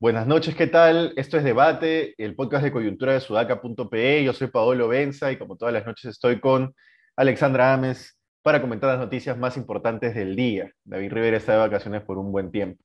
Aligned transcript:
Buenas 0.00 0.28
noches, 0.28 0.54
¿qué 0.54 0.68
tal? 0.68 1.12
Esto 1.16 1.38
es 1.38 1.44
Debate, 1.44 2.14
el 2.18 2.36
podcast 2.36 2.62
de 2.62 2.72
coyuntura 2.72 3.14
de 3.14 3.20
sudaca.pe. 3.20 4.22
Yo 4.22 4.32
soy 4.32 4.46
Paolo 4.46 4.86
Benza 4.86 5.32
y 5.32 5.38
como 5.38 5.56
todas 5.56 5.74
las 5.74 5.84
noches 5.86 6.04
estoy 6.04 6.38
con 6.38 6.72
Alexandra 7.16 7.74
Ames 7.74 8.16
para 8.42 8.60
comentar 8.60 8.90
las 8.90 9.00
noticias 9.00 9.36
más 9.36 9.56
importantes 9.56 10.14
del 10.14 10.36
día. 10.36 10.70
David 10.84 11.12
Rivera 11.12 11.36
está 11.36 11.52
de 11.52 11.58
vacaciones 11.58 12.02
por 12.02 12.16
un 12.16 12.30
buen 12.30 12.52
tiempo. 12.52 12.82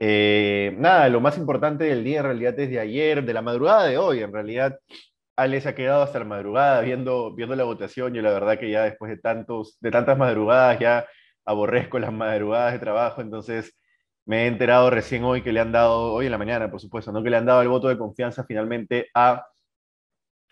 Eh, 0.00 0.74
nada, 0.78 1.08
lo 1.08 1.20
más 1.20 1.38
importante 1.38 1.84
del 1.84 2.04
día 2.04 2.18
en 2.20 2.24
realidad 2.24 2.58
es 2.58 2.70
de 2.70 2.80
ayer, 2.80 3.24
de 3.24 3.32
la 3.32 3.42
madrugada 3.42 3.84
de 3.86 3.98
hoy. 3.98 4.20
En 4.22 4.32
realidad, 4.32 4.78
Ale 5.36 5.60
se 5.60 5.68
ha 5.68 5.74
quedado 5.74 6.02
hasta 6.02 6.18
la 6.20 6.24
madrugada 6.24 6.80
viendo, 6.82 7.34
viendo 7.34 7.56
la 7.56 7.64
votación 7.64 8.16
y 8.16 8.22
la 8.22 8.32
verdad 8.32 8.58
que 8.58 8.70
ya 8.70 8.84
después 8.84 9.10
de, 9.10 9.18
tantos, 9.18 9.78
de 9.80 9.90
tantas 9.90 10.18
madrugadas 10.18 10.78
ya 10.80 11.06
aborrezco 11.44 11.98
las 11.98 12.12
madrugadas 12.12 12.72
de 12.74 12.78
trabajo, 12.80 13.22
entonces 13.22 13.74
me 14.26 14.44
he 14.44 14.46
enterado 14.46 14.90
recién 14.90 15.24
hoy 15.24 15.42
que 15.42 15.52
le 15.52 15.60
han 15.60 15.72
dado, 15.72 16.12
hoy 16.12 16.26
en 16.26 16.32
la 16.32 16.38
mañana, 16.38 16.70
por 16.70 16.80
supuesto, 16.80 17.12
¿no? 17.12 17.22
que 17.22 17.30
le 17.30 17.38
han 17.38 17.46
dado 17.46 17.62
el 17.62 17.68
voto 17.68 17.88
de 17.88 17.96
confianza 17.96 18.44
finalmente 18.44 19.08
a, 19.14 19.46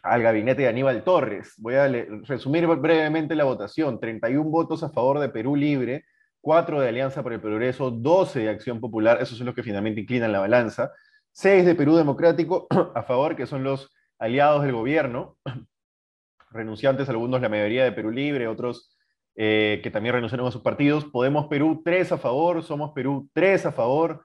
al 0.02 0.22
gabinete 0.22 0.62
de 0.62 0.68
Aníbal 0.68 1.04
Torres. 1.04 1.54
Voy 1.58 1.74
a 1.74 1.86
resumir 2.24 2.66
brevemente 2.66 3.34
la 3.34 3.44
votación. 3.44 4.00
31 4.00 4.48
votos 4.48 4.82
a 4.82 4.88
favor 4.90 5.18
de 5.18 5.28
Perú 5.28 5.56
Libre, 5.56 6.06
4 6.46 6.80
de 6.80 6.88
Alianza 6.88 7.24
por 7.24 7.32
el 7.32 7.40
Progreso, 7.40 7.90
12 7.90 8.38
de 8.38 8.48
Acción 8.50 8.78
Popular, 8.78 9.18
esos 9.20 9.36
son 9.36 9.46
los 9.46 9.54
que 9.56 9.64
finalmente 9.64 10.02
inclinan 10.02 10.30
la 10.30 10.38
balanza, 10.38 10.92
6 11.32 11.66
de 11.66 11.74
Perú 11.74 11.96
Democrático 11.96 12.68
a 12.94 13.02
favor, 13.02 13.34
que 13.34 13.46
son 13.46 13.64
los 13.64 13.92
aliados 14.16 14.62
del 14.62 14.70
gobierno, 14.70 15.38
renunciantes 16.52 17.08
algunos, 17.08 17.40
la 17.40 17.48
mayoría 17.48 17.82
de 17.82 17.90
Perú 17.90 18.12
Libre, 18.12 18.46
otros 18.46 18.96
eh, 19.34 19.80
que 19.82 19.90
también 19.90 20.14
renunciaron 20.14 20.46
a 20.46 20.52
sus 20.52 20.62
partidos. 20.62 21.04
Podemos 21.06 21.48
Perú 21.48 21.82
3 21.84 22.12
a 22.12 22.18
favor, 22.18 22.62
Somos 22.62 22.92
Perú 22.92 23.28
3 23.32 23.66
a 23.66 23.72
favor, 23.72 24.22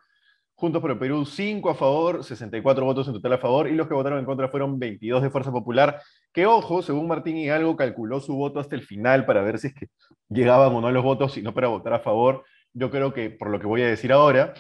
Juntos 0.62 0.80
por 0.80 0.92
el 0.92 1.00
Perú 1.00 1.26
5 1.26 1.72
a 1.72 1.74
favor, 1.74 2.24
64 2.24 2.86
votos 2.86 3.08
en 3.08 3.16
total 3.16 3.34
a 3.34 3.38
favor, 3.40 3.68
y 3.68 3.74
los 3.74 3.88
que 3.88 3.96
votaron 3.96 4.20
en 4.20 4.26
contra 4.26 4.48
fueron 4.48 4.78
22 4.78 5.24
de 5.24 5.32
Fuerza 5.32 5.52
Popular, 5.52 6.00
que 6.32 6.46
ojo, 6.46 6.84
según 6.84 7.08
Martín 7.08 7.36
Hidalgo, 7.36 7.76
calculó 7.76 8.20
su 8.20 8.36
voto 8.36 8.60
hasta 8.60 8.76
el 8.76 8.84
final 8.84 9.26
para 9.26 9.42
ver 9.42 9.58
si 9.58 9.70
es 9.70 9.74
que 9.74 9.88
llegaban 10.30 10.72
o 10.72 10.80
no 10.80 10.92
los 10.92 11.04
votos, 11.04 11.34
sino 11.34 11.52
para 11.52 11.68
votar 11.68 11.94
a 11.96 12.00
favor. 12.00 12.44
Yo 12.74 12.92
creo 12.92 13.12
que, 13.12 13.32
por 13.32 13.50
lo 13.50 13.60
que 13.60 13.66
voy 13.66 13.82
a 13.82 13.88
decir 13.88 14.14
ahora, 14.14 14.54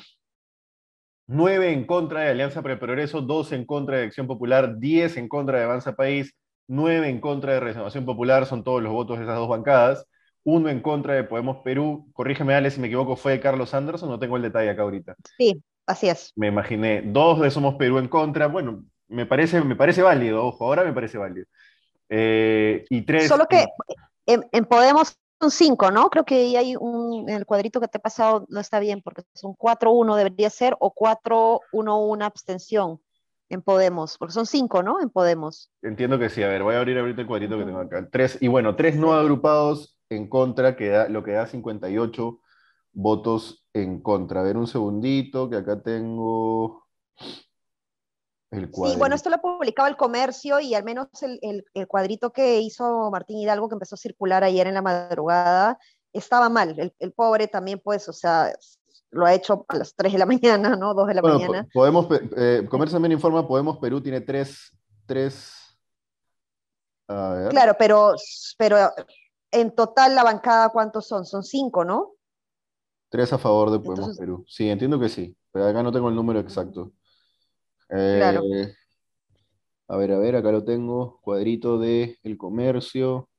9 1.27 1.72
en 1.72 1.85
contra 1.85 2.22
de 2.22 2.29
Alianza 2.31 2.63
para 2.63 2.73
el 2.73 2.79
Progreso, 2.79 3.22
2 3.22 3.52
en 3.52 3.66
contra 3.66 3.97
de 3.97 4.05
Acción 4.05 4.25
Popular, 4.25 4.79
10 4.79 5.17
en 5.17 5.27
contra 5.29 5.59
de 5.59 5.66
Avanza 5.66 5.95
País, 5.95 6.33
9 6.67 7.09
en 7.09 7.22
contra 7.22 7.53
de 7.53 7.59
Renovación 7.59 8.05
Popular, 8.05 8.47
son 8.47 8.63
todos 8.63 8.81
los 8.81 8.91
votos 8.91 9.19
de 9.19 9.25
esas 9.25 9.38
dos 9.38 9.47
bancadas 9.47 10.07
uno 10.44 10.69
en 10.69 10.81
contra 10.81 11.13
de 11.13 11.23
Podemos 11.23 11.57
Perú. 11.63 12.09
Corrígeme, 12.13 12.55
Ale, 12.55 12.72
si 12.72 12.79
me 12.79 12.88
equivoco, 12.88 13.16
¿fue 13.16 13.39
Carlos 13.39 13.73
Anderson? 13.73 14.09
No 14.09 14.19
tengo 14.19 14.38
el 14.38 14.41
detalle 14.44 14.69
acá 14.69 14.81
ahorita. 14.81 15.16
Sí, 15.38 15.61
así 15.86 16.10
es. 16.10 16.32
Me 16.36 16.48
imaginé. 16.48 17.02
Dos 17.04 17.40
de 17.40 17.52
Somos 17.52 17.76
Perú 17.76 17.98
en 18.00 18.08
contra. 18.08 18.48
Bueno, 18.48 18.84
me 19.08 19.26
parece, 19.26 19.62
me 19.62 19.76
parece 19.76 20.02
válido, 20.02 20.46
ojo, 20.46 20.66
ahora 20.66 20.84
me 20.84 20.94
parece 20.94 21.18
válido. 21.18 21.46
Eh, 22.10 22.86
y 22.90 23.02
tres. 23.04 23.28
Solo 23.28 23.46
que 23.48 23.66
en, 24.26 24.66
Podemos 24.66 25.18
son 25.40 25.52
cinco, 25.52 25.92
¿no? 25.92 26.09
Creo 26.09 26.24
que 26.24 26.58
hay 26.58 26.76
un, 26.76 27.28
el 27.30 27.46
cuadrito 27.46 27.80
que 27.82 27.88
te 27.88 27.98
he 27.98 28.02
pasado 28.02 28.46
no 28.50 28.59
está 28.59 28.80
bien, 28.80 29.02
porque 29.02 29.24
son 29.34 29.56
4-1 29.56 30.16
debería 30.16 30.50
ser, 30.50 30.76
o 30.80 30.94
4-1-1 30.94 32.24
abstención 32.24 33.02
en 33.50 33.62
Podemos, 33.62 34.18
porque 34.18 34.34
son 34.34 34.46
cinco, 34.46 34.84
¿no? 34.84 35.02
En 35.02 35.09
Podemos. 35.09 35.72
Entiendo 35.82 36.20
que 36.20 36.30
sí. 36.30 36.44
A 36.44 36.48
ver, 36.48 36.64
voy 36.64 36.76
a 36.76 36.80
abrir 36.80 36.98
ahorita 36.98 37.22
el 37.22 37.28
cuadrito 37.28 37.58
que 37.58 37.66
tengo 37.66 37.80
acá. 37.80 38.08
Tres, 38.12 38.38
y 38.40 38.48
bueno, 38.48 38.76
tres 38.76 38.96
no 38.96 39.14
agrupados 39.14 39.98
en 40.09 40.30
contra, 40.30 40.76
que 40.76 40.90
da, 40.90 41.09
lo 41.09 41.24
que 41.24 41.31
da 41.31 41.47
58 41.47 42.40
votos 42.94 43.66
en 43.74 44.02
contra. 44.02 44.41
A 44.41 44.44
ver 44.44 44.57
un 44.57 44.68
segundito, 44.68 45.50
que 45.50 45.57
acá 45.57 45.81
tengo 45.81 46.85
el 48.52 48.69
cuadrito. 48.69 48.94
Sí, 48.94 49.00
bueno, 49.00 49.16
esto 49.16 49.29
lo 49.29 49.40
publicaba 49.40 49.90
el 49.90 49.97
comercio 49.97 50.59
y 50.59 50.75
al 50.75 50.84
menos 50.84 51.07
el, 51.22 51.66
cuadrito 51.88 52.31
que 52.31 52.59
hizo 52.59 53.09
Martín 53.12 53.38
Hidalgo, 53.38 53.69
que 53.69 53.75
empezó 53.75 53.96
a 53.96 54.00
circular 54.00 54.44
ayer 54.44 54.68
en 54.68 54.74
la 54.74 54.81
madrugada, 54.81 55.79
estaba 56.13 56.50
mal. 56.50 56.94
El, 57.00 57.12
pobre 57.13 57.47
también, 57.47 57.79
pues, 57.84 58.09
o 58.09 58.13
sea, 58.13 58.53
lo 59.09 59.25
ha 59.25 59.34
hecho 59.34 59.66
a 59.68 59.78
las 59.78 59.96
3 59.96 60.13
de 60.13 60.19
la 60.19 60.25
mañana, 60.25 60.75
¿no? 60.75 60.94
2 60.94 61.08
de 61.08 61.13
la 61.13 61.22
mañana. 61.22 61.68
Podemos, 61.73 62.08
eh, 62.38 62.68
Comercio 62.69 62.96
también 62.96 63.13
informa, 63.13 63.47
Podemos 63.47 63.78
Perú 63.78 64.02
tiene 64.02 64.22
tres, 64.22 64.72
tres 65.06 65.62
Claro, 67.50 67.75
pero, 67.78 68.13
pero 68.58 68.78
en 69.52 69.75
total 69.75 70.16
la 70.16 70.23
bancada, 70.23 70.69
¿cuántos 70.69 71.08
son? 71.08 71.25
Son 71.25 71.44
cinco, 71.44 71.84
¿no? 71.84 72.13
Tres 73.11 73.33
a 73.33 73.38
favor 73.38 73.69
de 73.72 73.79
Podemos 73.79 74.17
Perú. 74.17 74.45
Sí, 74.47 74.69
entiendo 74.69 74.97
que 74.97 75.09
sí, 75.09 75.35
pero 75.51 75.66
acá 75.66 75.83
no 75.83 75.91
tengo 75.91 76.07
el 76.07 76.16
número 76.16 76.39
exacto. 76.39 76.94
claro. 77.89 78.41
Eh, 78.55 78.73
a 79.89 79.97
ver, 79.97 80.13
a 80.13 80.17
ver, 80.17 80.38
acá 80.38 80.49
lo 80.53 80.63
tengo. 80.63 81.19
Cuadrito 81.19 81.77
de 81.77 82.17
el 82.23 82.38
comercio. 82.38 83.29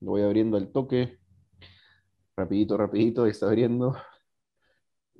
Lo 0.00 0.10
voy 0.10 0.22
abriendo 0.22 0.56
al 0.56 0.72
toque. 0.72 1.20
Rapidito, 2.36 2.76
rapidito, 2.76 3.22
ahí 3.22 3.30
está 3.30 3.46
abriendo. 3.46 3.96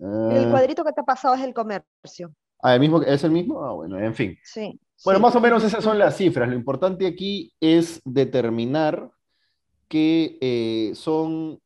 el 0.00 0.46
ah. 0.46 0.50
cuadrito 0.50 0.84
que 0.84 0.92
te 0.92 1.00
ha 1.00 1.04
pasado 1.04 1.36
es 1.36 1.42
el 1.42 1.54
comercio. 1.54 2.34
Ah, 2.60 2.74
¿el 2.74 2.80
mismo, 2.80 3.02
¿es 3.02 3.22
el 3.22 3.30
mismo? 3.30 3.64
Ah, 3.64 3.72
bueno, 3.72 4.00
en 4.00 4.14
fin. 4.16 4.36
Sí. 4.42 4.80
Bueno, 5.04 5.20
más 5.20 5.36
o 5.36 5.40
menos 5.40 5.62
esas 5.62 5.84
son 5.84 5.96
las 5.96 6.16
cifras. 6.16 6.48
Lo 6.48 6.56
importante 6.56 7.06
aquí 7.06 7.54
es 7.60 8.02
determinar 8.04 9.12
que 9.86 10.38
eh, 10.40 10.92
son 10.96 11.60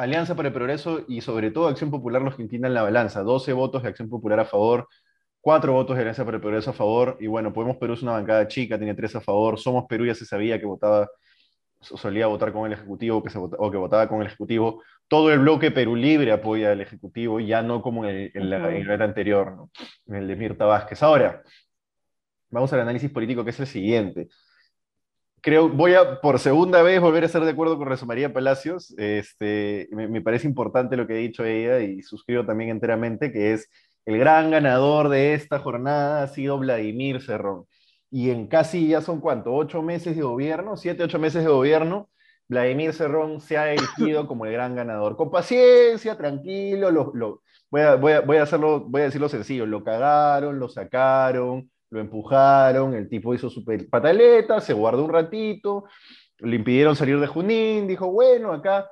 Alianza 0.00 0.34
para 0.34 0.48
el 0.48 0.54
Progreso 0.54 1.04
y 1.08 1.20
sobre 1.20 1.50
todo 1.50 1.68
Acción 1.68 1.90
Popular 1.90 2.22
los 2.22 2.34
que 2.34 2.42
inclinan 2.42 2.72
la 2.72 2.82
balanza. 2.82 3.22
12 3.22 3.52
votos 3.52 3.82
de 3.82 3.90
Acción 3.90 4.08
Popular 4.08 4.40
a 4.40 4.44
favor, 4.44 4.88
4 5.42 5.72
votos 5.72 5.96
de 5.96 6.02
Alianza 6.02 6.24
para 6.24 6.36
el 6.36 6.40
Progreso 6.40 6.70
a 6.70 6.72
favor, 6.72 7.18
y 7.20 7.26
bueno, 7.26 7.52
Podemos 7.52 7.76
Perú 7.76 7.92
es 7.94 8.02
una 8.02 8.12
bancada 8.12 8.48
chica, 8.48 8.78
tiene 8.78 8.94
3 8.94 9.16
a 9.16 9.20
favor, 9.20 9.58
Somos 9.58 9.84
Perú 9.88 10.06
ya 10.06 10.14
se 10.14 10.24
sabía 10.24 10.58
que 10.58 10.66
votaba, 10.66 11.08
solía 11.80 12.26
votar 12.28 12.52
con 12.52 12.66
el 12.66 12.72
Ejecutivo 12.72 13.22
que 13.22 13.30
se 13.30 13.38
o 13.38 13.70
que 13.70 13.76
votaba 13.76 14.08
con 14.08 14.20
el 14.22 14.28
Ejecutivo. 14.28 14.82
Todo 15.06 15.32
el 15.32 15.40
bloque 15.40 15.70
Perú 15.70 15.96
Libre 15.96 16.32
apoya 16.32 16.72
al 16.72 16.80
Ejecutivo, 16.80 17.40
ya 17.40 17.62
no 17.62 17.82
como 17.82 18.06
en 18.06 18.30
el, 18.34 18.52
en 18.52 19.02
anterior, 19.02 19.68
en 20.06 20.14
el 20.14 20.26
de 20.28 20.36
Mirta 20.36 20.64
Vázquez. 20.64 21.02
Ahora, 21.02 21.42
vamos 22.48 22.72
al 22.72 22.80
análisis 22.80 23.10
político 23.10 23.44
que 23.44 23.50
es 23.50 23.60
el 23.60 23.66
siguiente 23.66 24.28
creo, 25.40 25.68
voy 25.68 25.94
a 25.94 26.20
por 26.20 26.38
segunda 26.38 26.82
vez 26.82 27.00
volver 27.00 27.22
a 27.22 27.26
estar 27.26 27.44
de 27.44 27.50
acuerdo 27.50 27.78
con 27.78 27.88
Rosa 27.88 28.06
María 28.06 28.32
Palacios. 28.32 28.94
Este, 28.98 29.88
me, 29.92 30.20
parece 30.20 30.46
importante 30.46 30.96
lo 30.96 31.06
que 31.06 31.14
ha 31.14 31.16
dicho 31.16 31.44
ella 31.44 31.80
y 31.80 32.02
suscribo 32.02 32.44
también 32.44 32.70
enteramente 32.70 33.32
que 33.32 33.52
es 33.52 33.68
el 34.06 34.18
gran 34.18 34.50
ganador 34.50 35.08
de 35.08 35.34
esta 35.34 35.58
jornada 35.58 36.22
ha 36.22 36.28
sido 36.28 36.58
Vladimir 36.58 37.20
Cerrón. 37.22 37.66
Y 38.10 38.30
en 38.30 38.48
casi 38.48 38.88
ya 38.88 39.00
son 39.02 39.20
cuánto, 39.20 39.54
ocho 39.54 39.82
meses 39.82 40.16
de 40.16 40.22
gobierno, 40.22 40.76
siete, 40.76 41.04
ocho 41.04 41.18
meses 41.18 41.44
de 41.44 41.50
gobierno, 41.50 42.10
Vladimir 42.48 42.92
Cerrón 42.92 43.40
se 43.40 43.56
ha 43.56 43.72
elegido 43.72 44.26
como 44.28 44.46
el 44.46 44.52
gran 44.52 44.74
ganador. 44.74 45.16
Con 45.16 45.30
paciencia, 45.30 46.16
tranquilo, 46.16 46.90
lo, 46.90 47.42
voy, 47.70 47.82
a, 47.82 47.94
voy, 47.94 48.12
a, 48.12 48.20
voy, 48.20 48.36
a 48.38 48.42
hacerlo, 48.42 48.80
voy 48.80 49.02
a 49.02 49.04
decirlo 49.04 49.28
sencillo, 49.28 49.66
lo 49.66 49.84
cagaron, 49.84 50.58
lo 50.58 50.68
sacaron, 50.68 51.70
lo 51.90 52.00
empujaron, 52.00 52.94
el 52.94 53.08
tipo 53.08 53.34
hizo 53.34 53.50
su 53.50 53.64
pataleta, 53.90 54.60
se 54.60 54.72
guardó 54.72 55.04
un 55.04 55.12
ratito, 55.12 55.84
le 56.38 56.56
impidieron 56.56 56.96
salir 56.96 57.18
de 57.18 57.26
Junín, 57.26 57.86
dijo, 57.86 58.10
bueno, 58.10 58.52
acá 58.52 58.90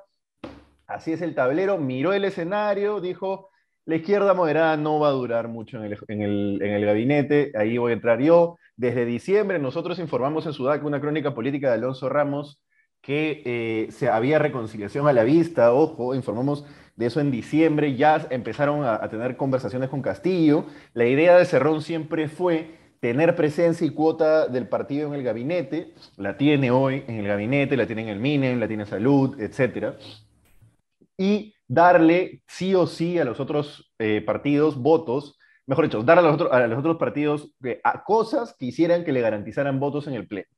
así 0.85 1.13
es 1.13 1.21
el 1.21 1.33
tablero, 1.33 1.77
miró 1.77 2.13
el 2.13 2.25
escenario, 2.25 2.99
dijo, 2.99 3.49
la 3.85 3.95
izquierda 3.95 4.33
moderada 4.33 4.77
no 4.77 4.99
va 4.99 5.07
a 5.07 5.13
durar 5.13 5.47
mucho 5.47 5.77
en 5.83 6.21
el, 6.21 6.85
gabinete, 6.85 7.51
ahí 7.55 7.77
voy 7.77 7.91
a 7.91 7.95
entrar 7.95 8.19
yo. 8.19 8.57
Desde 8.75 9.05
diciembre 9.05 9.59
nosotros 9.59 9.97
informamos 9.99 10.45
en 10.45 10.53
Sudac 10.53 10.83
una 10.83 11.01
crónica 11.01 11.33
política 11.33 11.69
de 11.69 11.75
Alonso 11.75 12.07
Ramos 12.09 12.61
que 13.01 13.41
eh, 13.45 13.91
se 13.91 14.09
había 14.09 14.39
reconciliación 14.39 15.07
a 15.07 15.13
la 15.13 15.23
vista, 15.23 15.73
ojo, 15.73 16.13
informamos 16.13 16.65
de 16.97 17.05
eso 17.05 17.21
en 17.21 17.31
diciembre, 17.31 17.95
ya 17.95 18.27
empezaron 18.29 18.83
a, 18.83 18.95
a 18.95 19.09
tener 19.09 19.37
conversaciones 19.37 19.89
con 19.89 20.01
Castillo. 20.01 20.65
La 20.93 21.05
idea 21.05 21.37
de 21.37 21.45
Cerrón 21.45 21.81
siempre 21.81 22.27
fue 22.27 22.78
tener 22.99 23.35
presencia 23.35 23.85
y 23.87 23.91
cuota 23.91 24.47
del 24.47 24.67
partido 24.67 25.07
en 25.07 25.13
el 25.13 25.23
gabinete, 25.23 25.93
la 26.17 26.37
tiene 26.37 26.71
hoy 26.71 27.03
en 27.07 27.19
el 27.19 27.27
gabinete, 27.27 27.77
la 27.77 27.85
tiene 27.85 28.03
en 28.03 28.09
el 28.09 28.19
MINEM, 28.19 28.59
la 28.59 28.67
tiene 28.67 28.83
en 28.83 28.89
Salud, 28.89 29.39
etc. 29.39 29.95
Y 31.17 31.53
darle 31.67 32.41
sí 32.47 32.75
o 32.75 32.87
sí 32.87 33.19
a 33.19 33.25
los 33.25 33.39
otros 33.39 33.93
eh, 33.99 34.21
partidos 34.21 34.77
votos, 34.77 35.37
mejor 35.65 35.85
dicho, 35.85 36.03
dar 36.03 36.19
a 36.19 36.21
los, 36.21 36.33
otros, 36.33 36.51
a 36.51 36.67
los 36.67 36.79
otros 36.79 36.97
partidos 36.97 37.53
eh, 37.63 37.79
a 37.83 38.03
cosas 38.03 38.55
que 38.57 38.65
hicieran 38.65 39.03
que 39.03 39.13
le 39.13 39.21
garantizaran 39.21 39.79
votos 39.79 40.07
en 40.07 40.15
el 40.15 40.27
Pleno. 40.27 40.49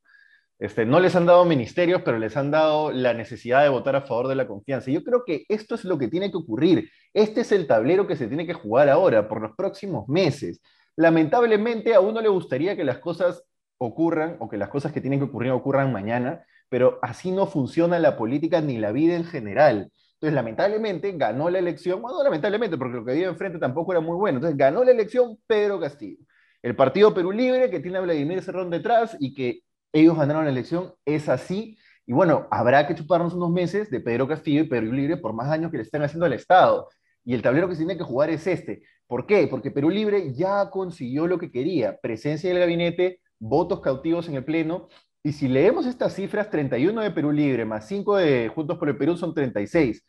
Este, 0.62 0.86
no 0.86 1.00
les 1.00 1.16
han 1.16 1.26
dado 1.26 1.44
ministerios, 1.44 2.04
pero 2.04 2.20
les 2.20 2.38
han 2.38 2.52
dado 2.52 2.92
la 2.92 3.16
necesidad 3.16 3.64
de 3.64 3.70
votar 3.70 3.96
a 3.96 4.02
favor 4.02 4.28
de 4.28 4.36
la 4.36 4.48
confianza. 4.48 4.92
Yo 4.92 5.04
creo 5.04 5.24
que 5.26 5.44
esto 5.50 5.74
es 5.74 5.84
lo 5.86 5.98
que 5.98 6.08
tiene 6.08 6.30
que 6.30 6.38
ocurrir. 6.38 6.88
Este 7.16 7.42
es 7.42 7.52
el 7.52 7.66
tablero 7.66 8.06
que 8.06 8.16
se 8.16 8.28
tiene 8.28 8.46
que 8.46 8.54
jugar 8.54 8.88
ahora, 8.88 9.28
por 9.28 9.42
los 9.42 9.56
próximos 9.56 10.08
meses. 10.08 10.62
Lamentablemente 11.02 11.96
a 11.96 12.00
uno 12.00 12.22
le 12.22 12.30
gustaría 12.30 12.76
que 12.76 12.84
las 12.84 13.00
cosas 13.00 13.44
ocurran 13.80 14.38
o 14.40 14.48
que 14.48 14.58
las 14.58 14.70
cosas 14.70 14.92
que 14.92 15.02
tienen 15.02 15.18
que 15.18 15.26
ocurrir 15.26 15.52
ocurran 15.52 15.92
mañana, 15.92 16.46
pero 16.70 17.00
así 17.02 17.32
no 17.32 17.48
funciona 17.48 17.98
la 17.98 18.16
política 18.16 18.62
ni 18.62 18.78
la 18.78 18.92
vida 18.92 19.16
en 19.16 19.24
general. 19.24 19.92
Entonces, 20.14 20.36
lamentablemente, 20.36 21.12
ganó 21.14 21.50
la 21.50 21.58
elección, 21.58 22.04
bueno, 22.04 22.24
lamentablemente, 22.24 22.78
porque 22.78 22.98
lo 22.98 23.04
que 23.04 23.14
había 23.14 23.30
enfrente 23.30 23.58
tampoco 23.58 23.94
era 23.94 24.00
muy 24.00 24.16
bueno. 24.16 24.38
Entonces, 24.38 24.56
ganó 24.56 24.84
la 24.84 24.92
elección 24.92 25.40
Pedro 25.48 25.80
Castillo. 25.80 26.24
El 26.62 26.76
partido 26.76 27.16
Perú 27.16 27.32
Libre, 27.32 27.72
que 27.72 27.80
tiene 27.80 27.98
a 27.98 28.02
Vladimir 28.02 28.44
Cerrón 28.44 28.70
detrás 28.70 29.18
y 29.20 29.34
que 29.34 29.62
ellos 29.92 30.16
ganaron 30.16 30.46
la 30.46 30.52
elección, 30.52 30.94
es 31.04 31.30
así. 31.30 31.80
Y 32.06 32.14
bueno, 32.14 32.48
habrá 32.52 32.86
que 32.86 32.94
chuparnos 32.94 33.34
unos 33.34 33.50
meses 33.50 33.90
de 33.90 34.02
Pedro 34.02 34.28
Castillo 34.28 34.62
y 34.62 34.68
Perú 34.68 34.92
Libre 34.94 35.18
por 35.18 35.34
más 35.34 35.48
daño 35.48 35.72
que 35.72 35.78
le 35.78 35.84
están 35.84 36.04
haciendo 36.04 36.28
al 36.28 36.34
Estado. 36.34 36.90
Y 37.24 37.34
el 37.34 37.42
tablero 37.42 37.68
que 37.68 37.76
se 37.76 37.80
tiene 37.86 37.98
que 37.98 38.04
jugar 38.04 38.30
es 38.30 38.48
este. 38.48 38.84
¿Por 39.08 39.26
qué? 39.26 39.48
Porque 39.48 39.72
Perú 39.72 39.90
Libre 39.90 40.34
ya 40.34 40.70
consiguió 40.70 41.28
lo 41.28 41.38
que 41.38 41.52
quería, 41.52 42.00
presencia 42.02 42.50
del 42.50 42.60
gabinete, 42.60 43.20
votos 43.40 43.82
cautivos 43.82 44.28
en 44.30 44.36
el 44.36 44.46
Pleno, 44.46 44.88
y 45.24 45.34
si 45.34 45.48
leemos 45.48 45.86
estas 45.86 46.14
cifras, 46.16 46.50
31 46.50 47.02
de 47.02 47.12
Perú 47.12 47.32
Libre 47.32 47.64
más 47.64 47.88
5 47.88 48.18
de 48.18 48.50
Juntos 48.50 48.78
por 48.78 48.90
el 48.90 48.98
Perú 48.98 49.16
son 49.18 49.34
36, 49.36 50.04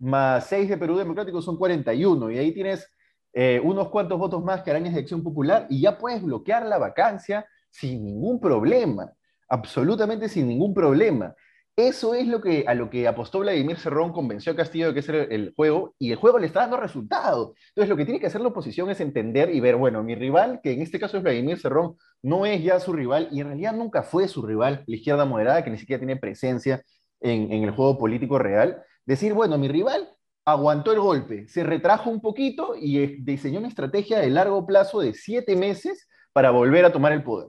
más 0.00 0.46
6 0.46 0.70
de 0.70 0.78
Perú 0.78 0.96
Democrático 0.96 1.40
son 1.40 1.56
41, 1.56 2.30
y 2.30 2.38
ahí 2.38 2.52
tienes 2.52 2.88
eh, 3.32 3.60
unos 3.62 3.88
cuantos 3.90 4.18
votos 4.18 4.42
más 4.42 4.62
que 4.62 4.70
arañas 4.70 4.94
de 4.94 5.00
Acción 5.00 5.22
Popular, 5.22 5.66
y 5.70 5.80
ya 5.82 5.96
puedes 5.96 6.22
bloquear 6.22 6.66
la 6.66 6.78
vacancia 6.78 7.46
sin 7.70 8.04
ningún 8.04 8.40
problema, 8.40 9.12
absolutamente 9.48 10.28
sin 10.28 10.48
ningún 10.48 10.74
problema. 10.74 11.34
Eso 11.80 12.14
es 12.14 12.26
lo 12.26 12.42
que, 12.42 12.64
a 12.66 12.74
lo 12.74 12.90
que 12.90 13.08
apostó 13.08 13.38
Vladimir 13.38 13.78
Cerrón, 13.78 14.12
convenció 14.12 14.52
a 14.52 14.56
Castillo 14.56 14.88
de 14.88 14.92
que 14.92 15.00
ese 15.00 15.16
era 15.16 15.24
el 15.34 15.54
juego, 15.56 15.94
y 15.98 16.12
el 16.12 16.18
juego 16.18 16.38
le 16.38 16.46
está 16.46 16.60
dando 16.60 16.76
resultado. 16.76 17.54
Entonces, 17.68 17.88
lo 17.88 17.96
que 17.96 18.04
tiene 18.04 18.20
que 18.20 18.26
hacer 18.26 18.42
la 18.42 18.48
oposición 18.48 18.90
es 18.90 19.00
entender 19.00 19.48
y 19.54 19.60
ver, 19.60 19.76
bueno, 19.76 20.02
mi 20.02 20.14
rival, 20.14 20.60
que 20.62 20.72
en 20.72 20.82
este 20.82 21.00
caso 21.00 21.16
es 21.16 21.22
Vladimir 21.22 21.58
Cerrón, 21.58 21.96
no 22.20 22.44
es 22.44 22.62
ya 22.62 22.80
su 22.80 22.92
rival, 22.92 23.28
y 23.32 23.40
en 23.40 23.46
realidad 23.46 23.72
nunca 23.72 24.02
fue 24.02 24.28
su 24.28 24.44
rival, 24.44 24.84
la 24.86 24.94
izquierda 24.94 25.24
moderada, 25.24 25.64
que 25.64 25.70
ni 25.70 25.78
siquiera 25.78 26.00
tiene 26.00 26.16
presencia 26.16 26.82
en, 27.18 27.50
en 27.50 27.62
el 27.64 27.70
juego 27.70 27.96
político 27.96 28.38
real. 28.38 28.82
Decir, 29.06 29.32
bueno, 29.32 29.56
mi 29.56 29.68
rival 29.68 30.06
aguantó 30.44 30.92
el 30.92 31.00
golpe, 31.00 31.48
se 31.48 31.64
retrajo 31.64 32.10
un 32.10 32.20
poquito 32.20 32.74
y 32.78 33.22
diseñó 33.22 33.58
una 33.58 33.68
estrategia 33.68 34.18
de 34.18 34.28
largo 34.28 34.66
plazo 34.66 35.00
de 35.00 35.14
siete 35.14 35.56
meses 35.56 36.10
para 36.34 36.50
volver 36.50 36.84
a 36.84 36.92
tomar 36.92 37.12
el 37.12 37.22
poder 37.22 37.48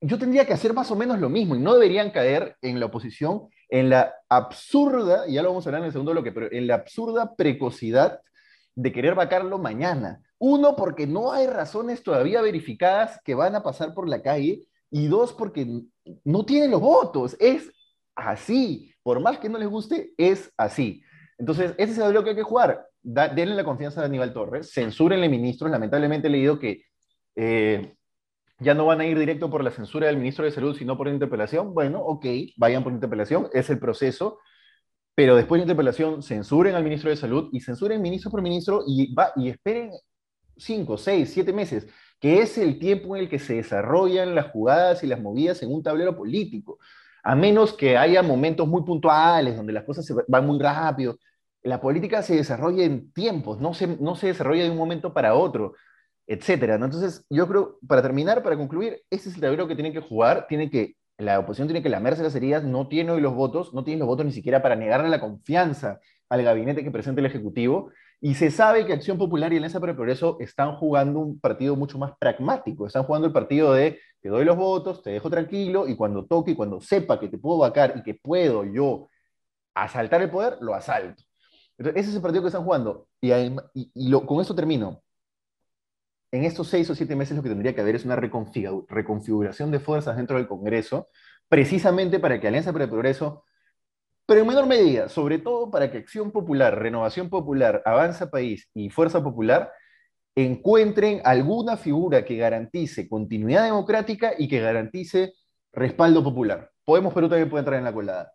yo 0.00 0.18
tendría 0.18 0.46
que 0.46 0.52
hacer 0.52 0.74
más 0.74 0.90
o 0.90 0.96
menos 0.96 1.18
lo 1.18 1.28
mismo 1.28 1.56
y 1.56 1.60
no 1.60 1.74
deberían 1.74 2.10
caer 2.10 2.56
en 2.62 2.78
la 2.78 2.86
oposición 2.86 3.48
en 3.74 3.90
la 3.90 4.14
absurda, 4.28 5.26
y 5.26 5.34
ya 5.34 5.42
lo 5.42 5.48
vamos 5.48 5.66
a 5.66 5.68
hablar 5.68 5.80
en 5.80 5.86
el 5.86 5.92
segundo 5.92 6.12
bloque, 6.12 6.30
pero 6.30 6.46
en 6.52 6.68
la 6.68 6.76
absurda 6.76 7.34
precocidad 7.34 8.20
de 8.76 8.92
querer 8.92 9.16
vacarlo 9.16 9.58
mañana. 9.58 10.20
Uno, 10.38 10.76
porque 10.76 11.08
no 11.08 11.32
hay 11.32 11.48
razones 11.48 12.04
todavía 12.04 12.40
verificadas 12.40 13.20
que 13.24 13.34
van 13.34 13.56
a 13.56 13.64
pasar 13.64 13.92
por 13.92 14.08
la 14.08 14.22
calle, 14.22 14.62
y 14.92 15.08
dos, 15.08 15.32
porque 15.32 15.66
no 16.22 16.44
tienen 16.44 16.70
los 16.70 16.80
votos. 16.80 17.36
Es 17.40 17.68
así. 18.14 18.94
Por 19.02 19.18
más 19.18 19.38
que 19.38 19.48
no 19.48 19.58
les 19.58 19.68
guste, 19.68 20.12
es 20.16 20.52
así. 20.56 21.02
Entonces, 21.36 21.74
ese 21.76 21.92
es 21.94 21.98
el 21.98 22.12
bloque 22.12 22.26
que 22.26 22.30
hay 22.30 22.36
que 22.36 22.42
jugar. 22.44 22.86
denle 23.02 23.56
la 23.56 23.64
confianza 23.64 24.02
a 24.02 24.04
Aníbal 24.04 24.32
Torres, 24.32 24.70
censúrenle 24.72 25.28
ministros. 25.28 25.68
Lamentablemente 25.68 26.28
he 26.28 26.30
leído 26.30 26.60
que 26.60 26.84
eh, 27.34 27.96
ya 28.64 28.74
no 28.74 28.86
van 28.86 29.00
a 29.00 29.06
ir 29.06 29.18
directo 29.18 29.50
por 29.50 29.62
la 29.62 29.70
censura 29.70 30.06
del 30.06 30.16
ministro 30.16 30.44
de 30.44 30.50
Salud, 30.50 30.76
sino 30.76 30.96
por 30.96 31.08
interpelación. 31.08 31.74
Bueno, 31.74 32.00
ok, 32.00 32.26
vayan 32.56 32.82
por 32.82 32.92
interpelación, 32.92 33.48
es 33.52 33.70
el 33.70 33.78
proceso, 33.78 34.38
pero 35.14 35.36
después 35.36 35.60
de 35.60 35.64
interpelación 35.64 36.22
censuren 36.22 36.74
al 36.74 36.82
ministro 36.82 37.10
de 37.10 37.16
Salud 37.16 37.50
y 37.52 37.60
censuren 37.60 38.02
ministro 38.02 38.30
por 38.30 38.42
ministro 38.42 38.82
y, 38.86 39.14
va, 39.14 39.32
y 39.36 39.48
esperen 39.50 39.92
cinco, 40.56 40.96
seis, 40.98 41.30
siete 41.32 41.52
meses, 41.52 41.86
que 42.18 42.40
es 42.40 42.58
el 42.58 42.78
tiempo 42.78 43.14
en 43.14 43.22
el 43.22 43.28
que 43.28 43.38
se 43.38 43.54
desarrollan 43.54 44.34
las 44.34 44.50
jugadas 44.50 45.04
y 45.04 45.06
las 45.06 45.20
movidas 45.20 45.62
en 45.62 45.72
un 45.72 45.82
tablero 45.82 46.16
político. 46.16 46.78
A 47.22 47.34
menos 47.34 47.72
que 47.72 47.96
haya 47.96 48.22
momentos 48.22 48.66
muy 48.68 48.82
puntuales 48.82 49.56
donde 49.56 49.72
las 49.72 49.84
cosas 49.84 50.04
se 50.06 50.14
van 50.28 50.46
muy 50.46 50.58
rápido. 50.58 51.18
La 51.62 51.80
política 51.80 52.22
se 52.22 52.36
desarrolla 52.36 52.84
en 52.84 53.12
tiempos, 53.12 53.60
no 53.60 53.74
se, 53.74 53.86
no 53.86 54.16
se 54.16 54.28
desarrolla 54.28 54.64
de 54.64 54.70
un 54.70 54.76
momento 54.76 55.14
para 55.14 55.34
otro 55.34 55.74
etcétera. 56.26 56.74
Entonces, 56.76 57.24
yo 57.30 57.46
creo, 57.48 57.78
para 57.86 58.02
terminar, 58.02 58.42
para 58.42 58.56
concluir, 58.56 59.02
este 59.10 59.28
es 59.28 59.34
el 59.34 59.40
tablero 59.40 59.68
que 59.68 59.74
tienen 59.74 59.92
que 59.92 60.00
jugar, 60.00 60.46
tiene 60.48 60.70
que, 60.70 60.96
la 61.18 61.38
oposición 61.38 61.68
tiene 61.68 61.82
que 61.82 61.88
lamerse 61.88 62.22
las 62.22 62.34
heridas, 62.34 62.64
no 62.64 62.88
tiene 62.88 63.12
hoy 63.12 63.20
los 63.20 63.34
votos, 63.34 63.72
no 63.74 63.84
tiene 63.84 64.00
los 64.00 64.08
votos 64.08 64.26
ni 64.26 64.32
siquiera 64.32 64.62
para 64.62 64.76
negarle 64.76 65.08
la 65.08 65.20
confianza 65.20 66.00
al 66.28 66.42
gabinete 66.42 66.82
que 66.82 66.90
presenta 66.90 67.20
el 67.20 67.26
Ejecutivo, 67.26 67.90
y 68.20 68.34
se 68.34 68.50
sabe 68.50 68.86
que 68.86 68.94
Acción 68.94 69.18
Popular 69.18 69.52
y 69.52 69.56
Alianza 69.56 69.80
para 69.80 69.92
el 69.92 69.96
Progreso 69.96 70.38
están 70.40 70.76
jugando 70.76 71.20
un 71.20 71.38
partido 71.38 71.76
mucho 71.76 71.98
más 71.98 72.12
pragmático, 72.18 72.86
están 72.86 73.04
jugando 73.04 73.26
el 73.26 73.32
partido 73.34 73.74
de 73.74 74.00
te 74.20 74.30
doy 74.30 74.46
los 74.46 74.56
votos, 74.56 75.02
te 75.02 75.10
dejo 75.10 75.28
tranquilo, 75.28 75.86
y 75.86 75.94
cuando 75.96 76.24
toque 76.24 76.52
y 76.52 76.54
cuando 76.54 76.80
sepa 76.80 77.20
que 77.20 77.28
te 77.28 77.36
puedo 77.36 77.58
vacar 77.58 77.94
y 77.96 78.02
que 78.02 78.14
puedo 78.14 78.64
yo 78.64 79.08
asaltar 79.74 80.22
el 80.22 80.30
poder, 80.30 80.56
lo 80.60 80.74
asalto. 80.74 81.22
Entonces, 81.76 82.00
ese 82.00 82.10
es 82.10 82.16
el 82.16 82.22
partido 82.22 82.42
que 82.42 82.48
están 82.48 82.64
jugando. 82.64 83.08
Y, 83.20 84.10
con 84.26 84.40
esto 84.40 84.54
termino 84.54 85.03
en 86.34 86.44
estos 86.44 86.68
seis 86.68 86.90
o 86.90 86.96
siete 86.96 87.14
meses 87.14 87.36
lo 87.36 87.44
que 87.44 87.48
tendría 87.48 87.76
que 87.76 87.80
haber 87.80 87.94
es 87.94 88.04
una 88.04 88.16
reconfiguración 88.16 89.70
de 89.70 89.78
fuerzas 89.78 90.16
dentro 90.16 90.36
del 90.36 90.48
Congreso, 90.48 91.08
precisamente 91.48 92.18
para 92.18 92.40
que 92.40 92.48
Alianza 92.48 92.72
para 92.72 92.84
el 92.84 92.90
Progreso, 92.90 93.44
pero 94.26 94.40
en 94.40 94.48
menor 94.48 94.66
medida, 94.66 95.08
sobre 95.08 95.38
todo 95.38 95.70
para 95.70 95.92
que 95.92 95.98
Acción 95.98 96.32
Popular, 96.32 96.76
Renovación 96.76 97.30
Popular, 97.30 97.82
Avanza 97.84 98.30
País 98.30 98.68
y 98.74 98.90
Fuerza 98.90 99.22
Popular 99.22 99.70
encuentren 100.34 101.20
alguna 101.24 101.76
figura 101.76 102.24
que 102.24 102.36
garantice 102.36 103.08
continuidad 103.08 103.66
democrática 103.66 104.32
y 104.36 104.48
que 104.48 104.60
garantice 104.60 105.34
respaldo 105.72 106.24
popular. 106.24 106.68
Podemos 106.84 107.14
Perú 107.14 107.28
también 107.28 107.48
puede 107.48 107.60
entrar 107.60 107.78
en 107.78 107.84
la 107.84 107.92
colada. 107.92 108.32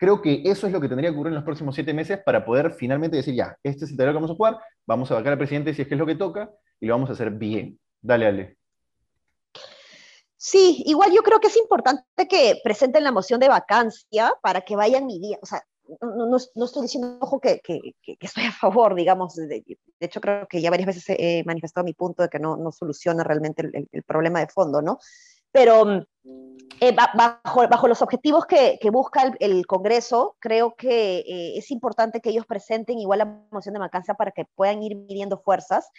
Creo 0.00 0.22
que 0.22 0.40
eso 0.46 0.66
es 0.66 0.72
lo 0.72 0.80
que 0.80 0.88
tendría 0.88 1.10
que 1.10 1.14
ocurrir 1.14 1.32
en 1.32 1.34
los 1.34 1.44
próximos 1.44 1.74
siete 1.74 1.92
meses 1.92 2.20
para 2.24 2.42
poder 2.42 2.72
finalmente 2.72 3.18
decir, 3.18 3.34
ya, 3.34 3.54
este 3.62 3.84
es 3.84 3.90
el 3.90 3.98
tablero 3.98 4.12
que 4.12 4.22
vamos 4.22 4.30
a 4.30 4.34
jugar, 4.34 4.58
vamos 4.86 5.10
a 5.10 5.14
vacar 5.14 5.32
al 5.32 5.38
presidente 5.38 5.74
si 5.74 5.82
es 5.82 5.88
que 5.88 5.92
es 5.92 6.00
lo 6.00 6.06
que 6.06 6.14
toca, 6.14 6.50
y 6.80 6.86
lo 6.86 6.94
vamos 6.94 7.10
a 7.10 7.12
hacer 7.12 7.30
bien. 7.30 7.78
Dale, 8.00 8.26
Ale. 8.26 8.56
Sí, 10.38 10.82
igual 10.86 11.12
yo 11.12 11.22
creo 11.22 11.38
que 11.38 11.48
es 11.48 11.56
importante 11.58 12.02
que 12.30 12.58
presenten 12.64 13.04
la 13.04 13.12
moción 13.12 13.40
de 13.40 13.48
vacancia 13.48 14.32
para 14.40 14.62
que 14.62 14.74
vayan 14.74 15.04
midiendo, 15.04 15.40
o 15.42 15.46
sea, 15.46 15.62
no, 16.00 16.64
estoy 16.64 16.82
diciendo, 16.82 17.18
ojo, 17.20 17.38
que, 17.38 17.60
estoy 18.20 18.44
a 18.44 18.52
favor, 18.52 18.94
digamos, 18.94 19.34
de, 19.34 19.62
hecho 20.00 20.22
creo 20.22 20.48
que 20.48 20.62
ya 20.62 20.70
varias 20.70 20.86
veces 20.86 21.04
he 21.18 21.44
manifestado 21.44 21.84
mi 21.84 21.92
punto 21.92 22.22
de 22.22 22.30
que 22.30 22.38
no, 22.38 22.56
soluciona 22.72 23.22
realmente 23.22 23.70
el, 23.92 24.02
problema 24.04 24.40
de 24.40 24.48
fondo, 24.48 24.80
¿no? 24.80 24.98
Pero 25.52 26.06
eh, 26.80 26.94
bajo, 26.94 27.68
bajo, 27.68 27.88
los 27.88 28.02
objetivos 28.02 28.46
que, 28.46 28.78
busca 28.92 29.34
el, 29.40 29.66
Congreso, 29.66 30.36
creo 30.38 30.74
que 30.74 31.18
eh, 31.18 31.58
es 31.58 31.70
importante 31.70 32.20
que 32.20 32.30
ellos 32.30 32.46
presenten 32.46 32.98
igual 32.98 33.18
la 33.20 33.40
moción 33.50 33.74
de 33.74 33.80
vacancia 33.80 34.14
para 34.14 34.30
que 34.30 34.44
puedan 34.44 34.82
ir 34.82 34.96
midiendo 34.96 35.38
fuerzas 35.38 35.90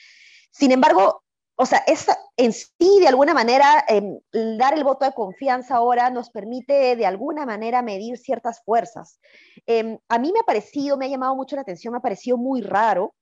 sin 0.52 0.72
embargo, 0.72 1.24
o 1.56 1.66
sea, 1.66 1.80
es 1.88 2.08
en 2.38 2.54
sí, 2.54 3.00
de 3.00 3.08
alguna 3.08 3.34
manera, 3.34 3.86
em, 3.88 4.20
dar 4.58 4.74
el 4.74 4.84
voto 4.84 5.06
de 5.06 5.14
confianza 5.14 5.76
ahora 5.76 6.10
nos 6.10 6.30
permite 6.30 6.96
de 6.96 7.06
alguna 7.06 7.46
manera 7.46 7.82
medir 7.82 8.18
ciertas 8.18 8.62
fuerzas. 8.64 9.20
Em, 9.66 9.98
a 10.10 10.20
mí 10.20 10.32
me 10.34 10.40
ha 10.40 10.44
parecido, 10.44 10.98
me 10.98 11.06
ha 11.06 11.10
llamado 11.10 11.36
mucho 11.36 11.56
la 11.56 11.62
atención, 11.62 11.94
me 11.94 12.00
ha 12.00 12.02
parecido 12.02 12.38
muy 12.38 12.62
raro 12.62 13.14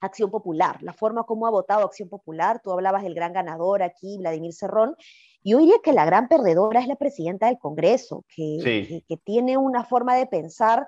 Acción 0.00 0.30
Popular, 0.30 0.82
la 0.82 0.92
forma 0.92 1.24
como 1.24 1.46
ha 1.46 1.50
votado 1.50 1.84
Acción 1.84 2.08
Popular. 2.08 2.60
Tú 2.62 2.72
hablabas 2.72 3.02
del 3.02 3.14
gran 3.14 3.32
ganador 3.32 3.82
aquí, 3.82 4.18
Vladimir 4.18 4.52
Cerrón. 4.52 4.94
y 5.42 5.52
Yo 5.52 5.58
diría 5.58 5.76
que 5.82 5.92
la 5.92 6.04
gran 6.04 6.28
perdedora 6.28 6.80
es 6.80 6.86
la 6.86 6.96
presidenta 6.96 7.46
del 7.46 7.58
Congreso, 7.58 8.24
que, 8.34 9.02
que 9.06 9.16
tiene 9.16 9.56
una 9.56 9.84
forma 9.84 10.14
de 10.14 10.26
pensar 10.26 10.86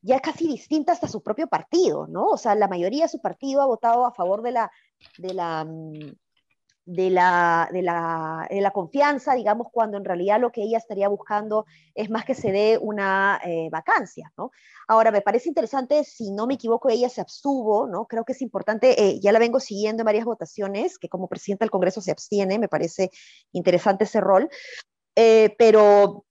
ya 0.00 0.20
casi 0.20 0.46
distinta 0.46 0.92
hasta 0.92 1.08
su 1.08 1.22
propio 1.22 1.48
partido, 1.48 2.06
¿no? 2.06 2.26
O 2.26 2.36
sea, 2.36 2.54
la 2.54 2.68
mayoría 2.68 3.04
de 3.04 3.08
su 3.08 3.20
partido 3.20 3.60
ha 3.62 3.66
votado 3.66 4.06
a 4.06 4.12
favor 4.12 4.42
de 4.42 4.52
la, 4.52 4.70
de 5.18 5.34
la, 5.34 5.64
mm, 5.64 6.12
de 6.90 7.10
la, 7.10 7.68
de 7.70 7.82
la, 7.82 8.46
de 8.48 8.62
la 8.62 8.70
confianza, 8.70 9.34
digamos, 9.34 9.66
cuando 9.70 9.98
en 9.98 10.06
realidad 10.06 10.40
lo 10.40 10.50
que 10.50 10.62
ella 10.62 10.78
estaría 10.78 11.06
buscando 11.08 11.66
es 11.94 12.08
más 12.08 12.24
que 12.24 12.34
se 12.34 12.50
dé 12.50 12.78
una 12.80 13.38
eh, 13.44 13.68
vacancia, 13.70 14.32
¿no? 14.38 14.52
Ahora, 14.86 15.10
me 15.10 15.20
parece 15.20 15.50
interesante, 15.50 16.02
si 16.04 16.30
no 16.30 16.46
me 16.46 16.54
equivoco, 16.54 16.88
ella 16.88 17.10
se 17.10 17.20
abstuvo, 17.20 17.86
¿no? 17.86 18.06
Creo 18.06 18.24
que 18.24 18.32
es 18.32 18.40
importante, 18.40 19.04
eh, 19.04 19.20
ya 19.20 19.32
la 19.32 19.38
vengo 19.38 19.60
siguiendo 19.60 20.00
en 20.00 20.06
varias 20.06 20.24
votaciones, 20.24 20.98
que 20.98 21.10
como 21.10 21.28
presidenta 21.28 21.66
del 21.66 21.70
Congreso 21.70 22.00
se 22.00 22.10
abstiene, 22.10 22.58
me 22.58 22.68
parece 22.68 23.10
interesante 23.52 24.04
ese 24.04 24.22
rol, 24.22 24.48
eh, 25.14 25.54
pero 25.58 26.24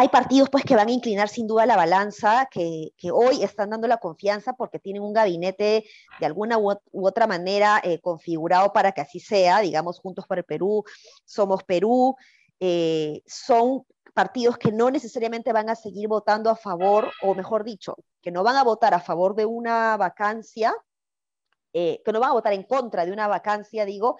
hay 0.00 0.08
partidos 0.08 0.48
pues 0.48 0.64
que 0.64 0.74
van 0.74 0.88
a 0.88 0.92
inclinar 0.92 1.28
sin 1.28 1.46
duda 1.46 1.66
la 1.66 1.76
balanza, 1.76 2.48
que, 2.50 2.90
hoy 3.12 3.42
están 3.42 3.68
dando 3.68 3.86
la 3.86 3.98
confianza 3.98 4.54
porque 4.54 4.78
tienen 4.78 5.02
un 5.02 5.12
gabinete 5.12 5.84
de 6.18 6.26
alguna 6.26 6.56
u, 6.56 6.74
otra 6.92 7.26
manera 7.26 7.82
eh, 7.84 8.00
configurado 8.00 8.72
para 8.72 8.92
que 8.92 9.02
así 9.02 9.20
sea, 9.20 9.60
digamos, 9.60 10.00
Juntos 10.00 10.26
por 10.26 10.38
el 10.38 10.44
Perú, 10.44 10.84
Somos 11.26 11.64
Perú, 11.64 12.16
eh, 12.60 13.20
son 13.26 13.84
partidos 14.14 14.56
que 14.56 14.72
no 14.72 14.90
necesariamente 14.90 15.52
van 15.52 15.68
a 15.68 15.74
seguir 15.74 16.08
votando 16.08 16.48
a 16.48 16.56
favor, 16.56 17.10
o 17.20 17.34
mejor 17.34 17.62
dicho, 17.62 17.96
que 18.22 18.30
no 18.30 18.42
van 18.42 18.56
a 18.56 18.64
votar 18.64 18.94
a 18.94 19.00
favor 19.00 19.34
de 19.34 19.44
una 19.44 19.98
vacancia, 19.98 20.74
eh, 21.74 22.00
que 22.02 22.12
no 22.12 22.20
van 22.20 22.30
a 22.30 22.34
votar 22.34 22.54
en 22.54 22.62
contra 22.62 23.04
de 23.04 23.12
una 23.12 23.28
vacancia, 23.28 23.84
digo, 23.84 24.16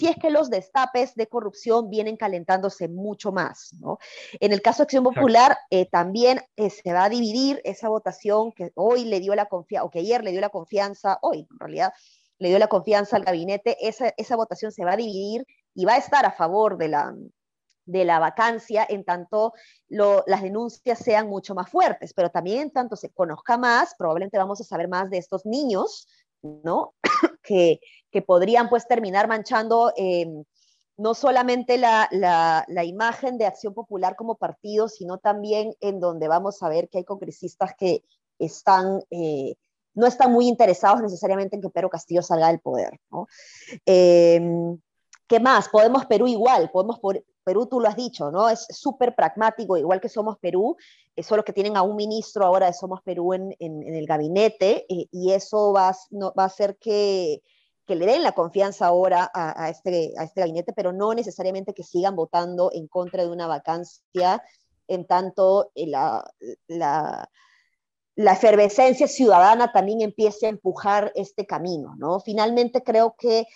si 0.00 0.06
es 0.08 0.16
que 0.16 0.30
los 0.30 0.48
destapes 0.48 1.14
de 1.14 1.26
corrupción 1.26 1.90
vienen 1.90 2.16
calentándose 2.16 2.88
mucho 2.88 3.32
más. 3.32 3.74
¿no? 3.80 3.98
En 4.40 4.54
el 4.54 4.62
caso 4.62 4.78
de 4.78 4.84
Acción 4.84 5.04
Popular, 5.04 5.58
eh, 5.68 5.84
también 5.84 6.40
eh, 6.56 6.70
se 6.70 6.90
va 6.94 7.04
a 7.04 7.10
dividir 7.10 7.60
esa 7.64 7.90
votación 7.90 8.50
que 8.52 8.72
hoy 8.76 9.04
le 9.04 9.20
dio 9.20 9.34
la 9.34 9.44
confianza, 9.44 9.84
o 9.84 9.90
que 9.90 9.98
ayer 9.98 10.24
le 10.24 10.30
dio 10.30 10.40
la 10.40 10.48
confianza, 10.48 11.18
hoy 11.20 11.46
en 11.50 11.58
realidad 11.58 11.92
le 12.38 12.48
dio 12.48 12.58
la 12.58 12.68
confianza 12.68 13.18
al 13.18 13.24
gabinete, 13.24 13.76
esa, 13.86 14.14
esa 14.16 14.36
votación 14.36 14.72
se 14.72 14.86
va 14.86 14.92
a 14.92 14.96
dividir 14.96 15.46
y 15.74 15.84
va 15.84 15.92
a 15.92 15.98
estar 15.98 16.24
a 16.24 16.32
favor 16.32 16.78
de 16.78 16.88
la, 16.88 17.14
de 17.84 18.04
la 18.06 18.18
vacancia 18.20 18.86
en 18.88 19.04
tanto 19.04 19.52
las 19.86 20.40
denuncias 20.40 20.98
sean 20.98 21.28
mucho 21.28 21.54
más 21.54 21.68
fuertes, 21.68 22.14
pero 22.14 22.30
también 22.30 22.60
en 22.60 22.70
tanto 22.70 22.96
se 22.96 23.10
conozca 23.10 23.58
más, 23.58 23.94
probablemente 23.98 24.38
vamos 24.38 24.62
a 24.62 24.64
saber 24.64 24.88
más 24.88 25.10
de 25.10 25.18
estos 25.18 25.44
niños, 25.44 26.08
¿no? 26.40 26.94
que, 27.42 27.80
podrían 28.26 28.68
pues 28.68 28.86
terminar 28.86 29.28
manchando 29.28 29.92
eh, 29.96 30.26
no 30.96 31.14
solamente 31.14 31.78
la, 31.78 32.08
la, 32.10 32.84
imagen 32.84 33.38
de 33.38 33.46
Acción 33.46 33.72
Popular 33.72 34.16
como 34.16 34.34
partido, 34.36 34.88
sino 34.88 35.18
también 35.18 35.74
en 35.80 36.00
donde 36.00 36.28
vamos 36.28 36.62
a 36.62 36.68
ver 36.68 36.88
que 36.88 36.98
hay 36.98 37.04
congresistas 37.04 37.72
que 37.78 38.02
están... 38.38 39.00
Eh, 39.10 39.54
no 39.92 40.06
están 40.06 40.30
muy 40.32 40.46
interesados 40.46 41.02
necesariamente 41.02 41.56
en 41.56 41.62
que 41.62 41.68
Pedro 41.68 41.90
Castillo 41.90 42.22
salga 42.22 42.46
del 42.46 42.60
poder. 42.60 43.00
¿no? 43.10 43.26
Eh, 45.30 45.36
¿Qué 45.36 45.40
más? 45.40 45.68
Podemos 45.68 46.06
Perú 46.06 46.26
igual, 46.26 46.70
podemos 46.70 46.98
Perú, 47.44 47.66
tú 47.66 47.80
lo 47.80 47.88
has 47.88 47.96
dicho, 47.96 48.30
¿no? 48.30 48.48
Es 48.48 48.66
súper 48.70 49.14
pragmático, 49.14 49.76
igual 49.76 50.00
que 50.00 50.08
Somos 50.08 50.38
Perú, 50.38 50.76
es 51.16 51.26
solo 51.26 51.44
que 51.44 51.52
tienen 51.52 51.76
a 51.76 51.82
un 51.82 51.96
ministro 51.96 52.44
ahora 52.44 52.66
de 52.66 52.72
Somos 52.72 53.00
Perú 53.02 53.32
en, 53.32 53.54
el 53.58 54.06
gabinete, 54.06 54.86
eh, 54.88 55.08
y 55.10 55.32
eso 55.32 55.72
va, 55.72 55.94
no, 56.10 56.32
va 56.38 56.44
a 56.44 56.46
hacer 56.46 56.76
que, 56.78 57.42
que, 57.86 57.94
le 57.94 58.06
den 58.06 58.22
la 58.22 58.32
confianza 58.32 58.86
ahora 58.86 59.30
a, 59.32 59.68
este, 59.70 60.12
a 60.18 60.24
este 60.24 60.40
gabinete, 60.40 60.72
pero 60.72 60.92
no 60.92 61.14
necesariamente 61.14 61.74
que 61.74 61.82
sigan 61.82 62.16
votando 62.16 62.70
en 62.72 62.88
contra 62.88 63.24
de 63.24 63.30
una 63.30 63.46
vacancia, 63.46 64.42
en 64.88 65.06
tanto 65.06 65.70
eh, 65.74 65.86
la, 65.86 66.28
la 66.66 67.28
la 68.16 68.32
efervescencia 68.32 69.08
ciudadana 69.08 69.72
también 69.72 70.02
empiece 70.02 70.44
a 70.44 70.50
empujar 70.50 71.10
este 71.14 71.46
camino, 71.46 71.94
¿no? 71.96 72.20
Finalmente 72.20 72.82
creo 72.82 73.14
que 73.16 73.46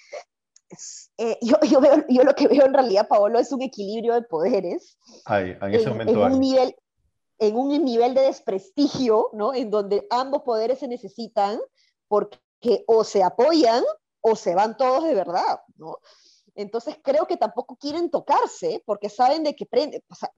eh, 1.18 1.38
yo, 1.42 1.56
yo, 1.68 1.80
veo, 1.80 2.04
yo, 2.08 2.22
lo 2.24 2.34
que 2.34 2.48
veo 2.48 2.64
en 2.64 2.74
realidad, 2.74 3.08
Paolo, 3.08 3.38
es 3.38 3.52
un 3.52 3.62
equilibrio 3.62 4.14
de 4.14 4.22
poderes. 4.22 4.98
en, 5.28 5.74
ese 5.74 5.88
momento 5.88 6.12
en 6.12 6.32
un 6.32 6.40
nivel 6.40 6.76
en 7.38 7.56
un 7.56 7.84
nivel 7.84 8.14
de 8.14 8.22
desprestigio, 8.22 9.30
¿no? 9.32 9.54
En 9.54 9.70
donde 9.70 10.06
ambos 10.10 10.42
poderes 10.42 10.78
se 10.78 10.88
necesitan 10.88 11.60
porque 12.08 12.38
o 12.86 13.04
se 13.04 13.22
apoyan 13.22 13.82
o 14.20 14.36
se 14.36 14.54
van 14.54 14.76
todos 14.76 15.04
de 15.04 15.14
verdad, 15.14 15.60
¿no? 15.76 15.98
Entonces 16.54 16.96
creo 17.02 17.26
que 17.26 17.36
tampoco 17.36 17.76
quieren 17.76 18.10
tocarse 18.10 18.82
porque 18.86 19.08
saben 19.08 19.42
de 19.42 19.56
que 19.56 19.66
prende, 19.66 20.04
o 20.08 20.14
sea, 20.14 20.30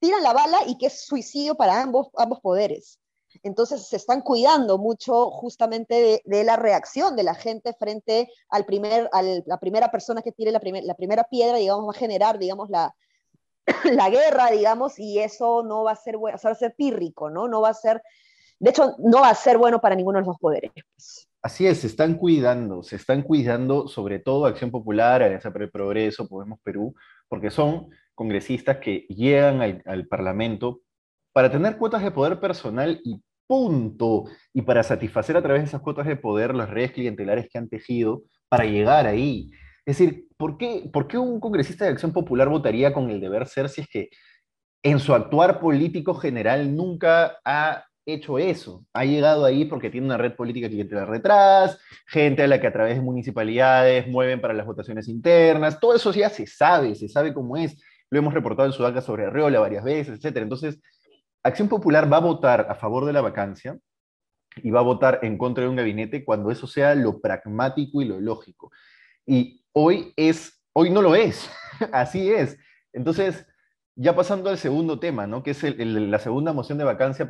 tiran 0.00 0.22
la 0.22 0.32
bala 0.32 0.58
y 0.66 0.76
que 0.76 0.86
es 0.86 1.06
suicidio 1.06 1.54
para 1.54 1.80
ambos, 1.80 2.08
ambos 2.16 2.40
poderes. 2.40 2.98
Entonces 3.42 3.88
se 3.88 3.96
están 3.96 4.20
cuidando 4.20 4.76
mucho 4.78 5.30
justamente 5.30 6.22
de, 6.24 6.44
la 6.44 6.56
reacción 6.56 7.16
de 7.16 7.22
la 7.22 7.34
gente 7.34 7.72
frente 7.72 8.28
al 8.48 8.66
primer, 8.66 9.08
a 9.12 9.22
la 9.22 9.58
primera 9.58 9.90
persona 9.90 10.22
que 10.22 10.32
tire 10.32 10.52
la, 10.52 10.60
la 10.82 10.94
primera 10.94 11.24
piedra, 11.24 11.56
digamos, 11.56 11.86
va 11.86 11.92
a 11.92 11.98
generar, 11.98 12.38
digamos, 12.38 12.68
la, 12.68 12.94
la 13.92 14.10
guerra, 14.10 14.50
digamos, 14.50 14.98
y 14.98 15.18
eso 15.18 15.62
no 15.62 15.84
va 15.84 15.92
a 15.92 15.96
ser 15.96 16.16
bueno, 16.16 16.38
va 16.44 16.50
a 16.50 16.54
ser 16.54 16.74
pírrico, 16.74 17.30
¿no? 17.30 17.48
No 17.48 17.60
va 17.60 17.70
a 17.70 17.74
ser, 17.74 18.02
de 18.58 18.70
hecho, 18.70 18.94
no 18.98 19.20
va 19.20 19.30
a 19.30 19.34
ser 19.34 19.58
bueno 19.58 19.80
para 19.80 19.94
ninguno 19.94 20.18
de 20.18 20.26
los 20.26 20.34
dos 20.34 20.40
poderes. 20.40 20.72
Así 21.42 21.66
es, 21.66 21.78
se 21.80 21.86
están 21.86 22.14
cuidando, 22.16 22.82
se 22.82 22.96
están 22.96 23.22
cuidando 23.22 23.88
sobre 23.88 24.18
todo 24.18 24.44
Acción 24.44 24.70
Popular, 24.70 25.22
Alianza 25.22 25.50
para 25.50 25.64
el 25.64 25.70
Progreso, 25.70 26.28
Podemos 26.28 26.58
Perú, 26.62 26.94
porque 27.28 27.50
son 27.50 27.88
congresistas 28.14 28.76
que 28.78 29.06
llegan 29.08 29.62
al, 29.62 29.82
al 29.86 30.06
Parlamento 30.06 30.82
para 31.32 31.50
tener 31.50 31.78
cuotas 31.78 32.02
de 32.02 32.10
poder 32.10 32.38
personal 32.40 33.00
y 33.04 33.22
punto, 33.50 34.26
y 34.54 34.62
para 34.62 34.84
satisfacer 34.84 35.36
a 35.36 35.42
través 35.42 35.62
de 35.62 35.66
esas 35.66 35.80
cuotas 35.80 36.06
de 36.06 36.14
poder 36.14 36.54
las 36.54 36.70
redes 36.70 36.92
clientelares 36.92 37.48
que 37.50 37.58
han 37.58 37.68
tejido 37.68 38.22
para 38.48 38.64
llegar 38.64 39.08
ahí. 39.08 39.50
Es 39.84 39.98
decir, 39.98 40.28
¿por 40.36 40.56
qué, 40.56 40.88
¿por 40.92 41.08
qué 41.08 41.18
un 41.18 41.40
congresista 41.40 41.84
de 41.84 41.90
Acción 41.90 42.12
Popular 42.12 42.48
votaría 42.48 42.92
con 42.92 43.10
el 43.10 43.20
deber 43.20 43.48
ser 43.48 43.68
si 43.68 43.80
es 43.80 43.88
que 43.88 44.08
en 44.84 45.00
su 45.00 45.14
actuar 45.14 45.58
político 45.58 46.14
general 46.14 46.76
nunca 46.76 47.38
ha 47.44 47.84
hecho 48.06 48.38
eso. 48.38 48.86
Ha 48.92 49.04
llegado 49.04 49.44
ahí 49.44 49.64
porque 49.64 49.90
tiene 49.90 50.06
una 50.06 50.16
red 50.16 50.34
política 50.36 50.68
clientelar 50.68 51.10
detrás, 51.10 51.76
gente 52.06 52.44
a 52.44 52.46
la 52.46 52.60
que 52.60 52.68
a 52.68 52.72
través 52.72 52.94
de 52.94 53.02
municipalidades 53.02 54.06
mueven 54.06 54.40
para 54.40 54.54
las 54.54 54.64
votaciones 54.64 55.08
internas, 55.08 55.80
todo 55.80 55.96
eso 55.96 56.12
ya 56.12 56.30
se 56.30 56.46
sabe, 56.46 56.94
se 56.94 57.08
sabe 57.08 57.34
cómo 57.34 57.56
es. 57.56 57.82
Lo 58.10 58.20
hemos 58.20 58.32
reportado 58.32 58.66
en 58.68 58.72
Sudaca 58.72 59.00
sobre 59.00 59.26
Arreola 59.26 59.58
varias 59.58 59.82
veces, 59.82 60.24
etc. 60.24 60.36
Entonces, 60.36 60.80
Acción 61.42 61.68
Popular 61.68 62.12
va 62.12 62.18
a 62.18 62.20
votar 62.20 62.66
a 62.68 62.74
favor 62.74 63.04
de 63.04 63.12
la 63.12 63.20
vacancia 63.20 63.78
y 64.56 64.70
va 64.70 64.80
a 64.80 64.84
votar 64.84 65.20
en 65.22 65.38
contra 65.38 65.64
de 65.64 65.70
un 65.70 65.76
gabinete 65.76 66.24
cuando 66.24 66.50
eso 66.50 66.66
sea 66.66 66.94
lo 66.94 67.20
pragmático 67.20 68.02
y 68.02 68.04
lo 68.04 68.20
lógico. 68.20 68.70
Y 69.24 69.64
hoy 69.72 70.12
es, 70.16 70.62
hoy 70.72 70.90
no 70.90 71.02
lo 71.02 71.14
es, 71.14 71.50
así 71.92 72.30
es. 72.30 72.58
Entonces, 72.92 73.46
ya 73.94 74.14
pasando 74.14 74.50
al 74.50 74.58
segundo 74.58 74.98
tema, 74.98 75.26
¿no? 75.26 75.42
Que 75.42 75.50
es 75.50 75.62
la 75.62 76.18
segunda 76.18 76.52
moción 76.52 76.78
de 76.78 76.84
vacancia 76.84 77.28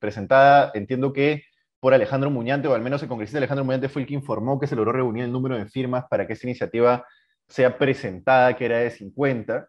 presentada, 0.00 0.70
entiendo 0.74 1.12
que 1.12 1.44
por 1.80 1.94
Alejandro 1.94 2.30
Muñante, 2.30 2.68
o 2.68 2.74
al 2.74 2.82
menos 2.82 3.02
el 3.02 3.08
congresista 3.08 3.38
Alejandro 3.38 3.64
Muñante 3.64 3.88
fue 3.88 4.02
el 4.02 4.08
que 4.08 4.14
informó 4.14 4.58
que 4.58 4.66
se 4.66 4.74
logró 4.74 4.92
reunir 4.92 5.24
el 5.24 5.32
número 5.32 5.56
de 5.56 5.66
firmas 5.66 6.04
para 6.10 6.26
que 6.26 6.32
esta 6.32 6.46
iniciativa 6.46 7.04
sea 7.46 7.78
presentada, 7.78 8.56
que 8.56 8.64
era 8.64 8.78
de 8.78 8.90
50, 8.90 9.68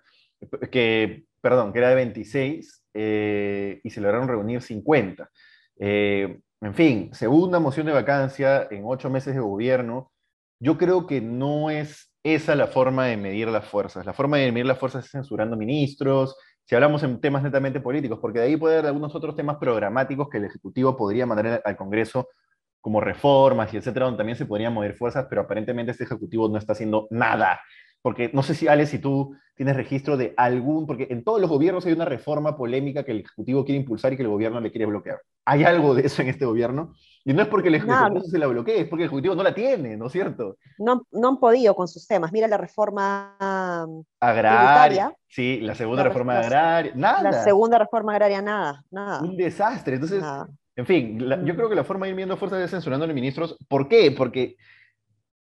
que, 0.72 1.26
perdón, 1.42 1.72
que 1.72 1.80
era 1.80 1.90
de 1.90 1.96
26, 1.96 2.79
eh, 2.94 3.82
y 3.84 3.90
se 3.90 4.02
lograron 4.02 4.28
reunir 4.28 4.62
50. 4.62 5.30
Eh, 5.78 6.40
en 6.62 6.74
fin, 6.74 7.10
segunda 7.14 7.60
moción 7.60 7.86
de 7.86 7.94
vacancia 7.94 8.68
en 8.70 8.84
ocho 8.86 9.10
meses 9.10 9.34
de 9.34 9.42
gobierno. 9.42 10.12
Yo 10.60 10.78
creo 10.78 11.08
que 11.08 11.22
no 11.22 11.70
es 11.70 12.12
esa 12.24 12.56
la 12.56 12.68
forma 12.68 13.06
de 13.06 13.18
medir 13.18 13.48
las 13.48 13.66
fuerzas. 13.66 14.06
La 14.06 14.14
forma 14.14 14.38
de 14.38 14.52
medir 14.52 14.66
las 14.66 14.78
fuerzas 14.78 15.06
es 15.06 15.12
censurando 15.12 15.56
ministros, 15.56 16.36
si 16.70 16.76
hablamos 16.76 17.02
en 17.02 17.20
temas 17.20 17.42
netamente 17.42 17.80
políticos, 17.80 18.20
porque 18.22 18.38
de 18.38 18.46
ahí 18.46 18.56
puede 18.56 18.76
haber 18.76 18.88
algunos 18.88 19.16
otros 19.16 19.36
temas 19.36 19.58
programáticos 19.58 20.30
que 20.30 20.38
el 20.38 20.46
Ejecutivo 20.46 20.96
podría 20.96 21.26
mandar 21.26 21.64
al 21.66 21.76
Congreso 21.76 22.28
como 22.80 23.02
reformas 23.02 23.74
y 23.74 23.78
etcétera, 23.78 24.06
donde 24.06 24.20
también 24.20 24.38
se 24.38 24.46
podrían 24.46 24.74
mover 24.74 24.94
fuerzas, 24.94 25.26
pero 25.28 25.42
aparentemente 25.42 25.94
este 25.94 26.04
Ejecutivo 26.04 26.48
no 26.48 26.60
está 26.60 26.74
haciendo 26.74 27.08
nada 27.10 27.60
porque 28.10 28.32
no 28.34 28.42
sé 28.42 28.56
si, 28.56 28.68
Alex, 28.68 28.90
si 28.90 28.98
tú 28.98 29.36
tienes 29.54 29.76
registro 29.76 30.18
de 30.18 30.34
algún, 30.36 30.88
porque 30.88 31.06
en 31.12 31.24
todos 31.24 31.40
los 31.40 31.48
gobiernos 31.48 31.86
hay 31.86 31.94
una 31.94 32.06
reforma 32.06 32.58
polémica 32.58 33.04
que 33.04 33.12
el 33.12 33.20
Ejecutivo 33.20 33.64
quiere 33.64 33.80
impulsar 33.82 34.12
y 34.12 34.16
que 34.16 34.24
el 34.24 34.30
gobierno 34.30 34.60
le 34.60 34.72
quiere 34.72 34.88
bloquear. 34.88 35.22
¿Hay 35.46 35.64
algo 35.64 35.94
de 35.94 36.08
eso 36.08 36.24
en 36.24 36.30
este 36.30 36.44
gobierno? 36.44 36.96
Y 37.24 37.34
no 37.34 37.44
es 37.44 37.48
porque 37.50 37.68
el 37.68 37.76
Ejecutivo 37.76 38.24
se 38.24 38.40
la 38.40 38.48
bloquee, 38.48 38.80
es 38.80 38.88
porque 38.88 39.04
el 39.04 39.10
Ejecutivo 39.10 39.36
no 39.36 39.44
la 39.44 39.54
tiene, 39.54 39.96
¿no 39.96 40.08
es 40.08 40.12
cierto? 40.12 40.58
No, 40.80 41.04
no 41.12 41.28
han 41.28 41.40
podido 41.40 41.76
con 41.76 41.88
sus 41.88 42.08
temas. 42.08 42.32
Mira 42.32 42.48
la 42.48 42.58
reforma 42.58 43.36
agraria. 44.20 45.14
Sí, 45.28 45.60
la 45.62 45.76
segunda 45.76 46.02
reforma 46.02 46.40
agraria. 46.40 46.94
Nada. 46.96 47.22
La 47.22 47.44
segunda 47.44 47.78
reforma 47.78 48.14
agraria, 48.14 48.42
nada. 48.42 48.84
nada. 48.90 49.22
Un 49.22 49.38
desastre. 49.38 49.94
Entonces, 49.94 50.24
en 50.76 50.86
fin, 50.88 51.20
yo 51.20 51.54
mm. 51.54 51.56
creo 51.56 51.70
que 51.70 51.76
la 51.76 51.84
forma 51.84 52.08
de 52.08 52.10
ir 52.10 52.16
viendo 52.16 52.38
fuerzas 52.38 52.60
es 52.60 52.72
censurando 52.72 53.04
a 53.04 53.08
los 53.08 53.14
ministros. 53.14 53.56
¿Por 53.68 53.88
qué? 53.88 54.12
Porque 54.18 54.56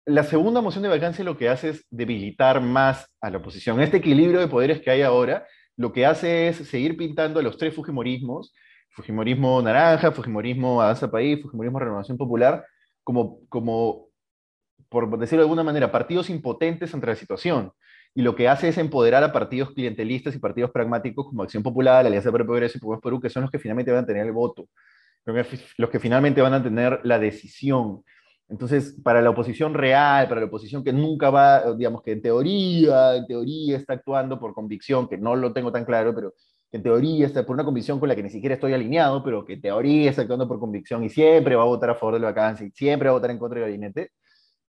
la 0.09 0.23
segunda 0.23 0.59
moción 0.61 0.81
de 0.81 0.89
vacancia 0.89 1.23
lo 1.23 1.37
que 1.37 1.49
hace 1.49 1.69
es 1.69 1.85
debilitar 1.91 2.61
más 2.61 3.07
a 3.21 3.29
la 3.29 3.37
oposición. 3.37 3.79
Este 3.79 3.97
equilibrio 3.97 4.39
de 4.39 4.47
poderes 4.47 4.81
que 4.81 4.89
hay 4.89 5.03
ahora, 5.03 5.45
lo 5.77 5.93
que 5.93 6.05
hace 6.05 6.47
es 6.47 6.57
seguir 6.67 6.97
pintando 6.97 7.39
a 7.39 7.43
los 7.43 7.57
tres 7.57 7.75
Fujimorismos, 7.75 8.53
Fujimorismo 8.89 9.61
naranja, 9.61 10.11
Fujimorismo 10.11 10.81
avanza 10.81 11.11
país, 11.11 11.39
Fujimorismo 11.41 11.79
renovación 11.79 12.17
popular, 12.17 12.65
como, 13.03 13.47
como, 13.49 14.07
por 14.89 15.17
decirlo 15.19 15.43
de 15.43 15.45
alguna 15.45 15.63
manera, 15.63 15.91
partidos 15.91 16.29
impotentes 16.31 16.91
ante 16.93 17.05
la 17.05 17.15
situación. 17.15 17.71
Y 18.15 18.23
lo 18.23 18.35
que 18.35 18.49
hace 18.49 18.69
es 18.69 18.79
empoderar 18.79 19.23
a 19.23 19.31
partidos 19.31 19.71
clientelistas 19.75 20.35
y 20.35 20.39
partidos 20.39 20.71
pragmáticos 20.71 21.27
como 21.27 21.43
Acción 21.43 21.61
Popular, 21.61 22.03
Alianza 22.03 22.31
para 22.31 22.41
el 22.41 22.47
Progreso 22.47 22.79
y 22.79 22.81
Pueblos 22.81 23.01
Perú, 23.03 23.21
que 23.21 23.29
son 23.29 23.43
los 23.43 23.51
que 23.51 23.59
finalmente 23.59 23.91
van 23.91 24.03
a 24.03 24.07
tener 24.07 24.25
el 24.25 24.31
voto, 24.31 24.67
los 25.77 25.89
que 25.91 25.99
finalmente 25.99 26.41
van 26.41 26.55
a 26.55 26.63
tener 26.63 26.99
la 27.03 27.19
decisión. 27.19 28.03
Entonces, 28.49 28.95
para 29.03 29.21
la 29.21 29.29
oposición 29.29 29.73
real, 29.75 30.27
para 30.27 30.41
la 30.41 30.47
oposición 30.47 30.83
que 30.83 30.91
nunca 30.91 31.29
va, 31.29 31.73
digamos 31.75 32.01
que 32.01 32.13
en 32.13 32.21
teoría, 32.21 33.15
en 33.15 33.27
teoría 33.27 33.77
está 33.77 33.93
actuando 33.93 34.39
por 34.39 34.53
convicción, 34.53 35.07
que 35.07 35.17
no 35.17 35.35
lo 35.35 35.53
tengo 35.53 35.71
tan 35.71 35.85
claro, 35.85 36.15
pero 36.15 36.33
que 36.71 36.77
en 36.77 36.83
teoría 36.83 37.27
está 37.27 37.45
por 37.45 37.53
una 37.53 37.63
convicción 37.63 37.99
con 37.99 38.09
la 38.09 38.15
que 38.15 38.23
ni 38.23 38.29
siquiera 38.29 38.55
estoy 38.55 38.73
alineado, 38.73 39.23
pero 39.23 39.45
que 39.45 39.53
en 39.53 39.61
teoría 39.61 40.09
está 40.09 40.23
actuando 40.23 40.47
por 40.47 40.59
convicción 40.59 41.03
y 41.03 41.09
siempre 41.09 41.55
va 41.55 41.63
a 41.63 41.65
votar 41.65 41.91
a 41.91 41.95
favor 41.95 42.15
de 42.15 42.21
la 42.21 42.27
vacancia 42.27 42.65
y 42.65 42.71
siempre 42.71 43.07
va 43.07 43.11
a 43.11 43.17
votar 43.17 43.31
en 43.31 43.39
contra 43.39 43.59
del 43.59 43.69
gabinete, 43.69 44.11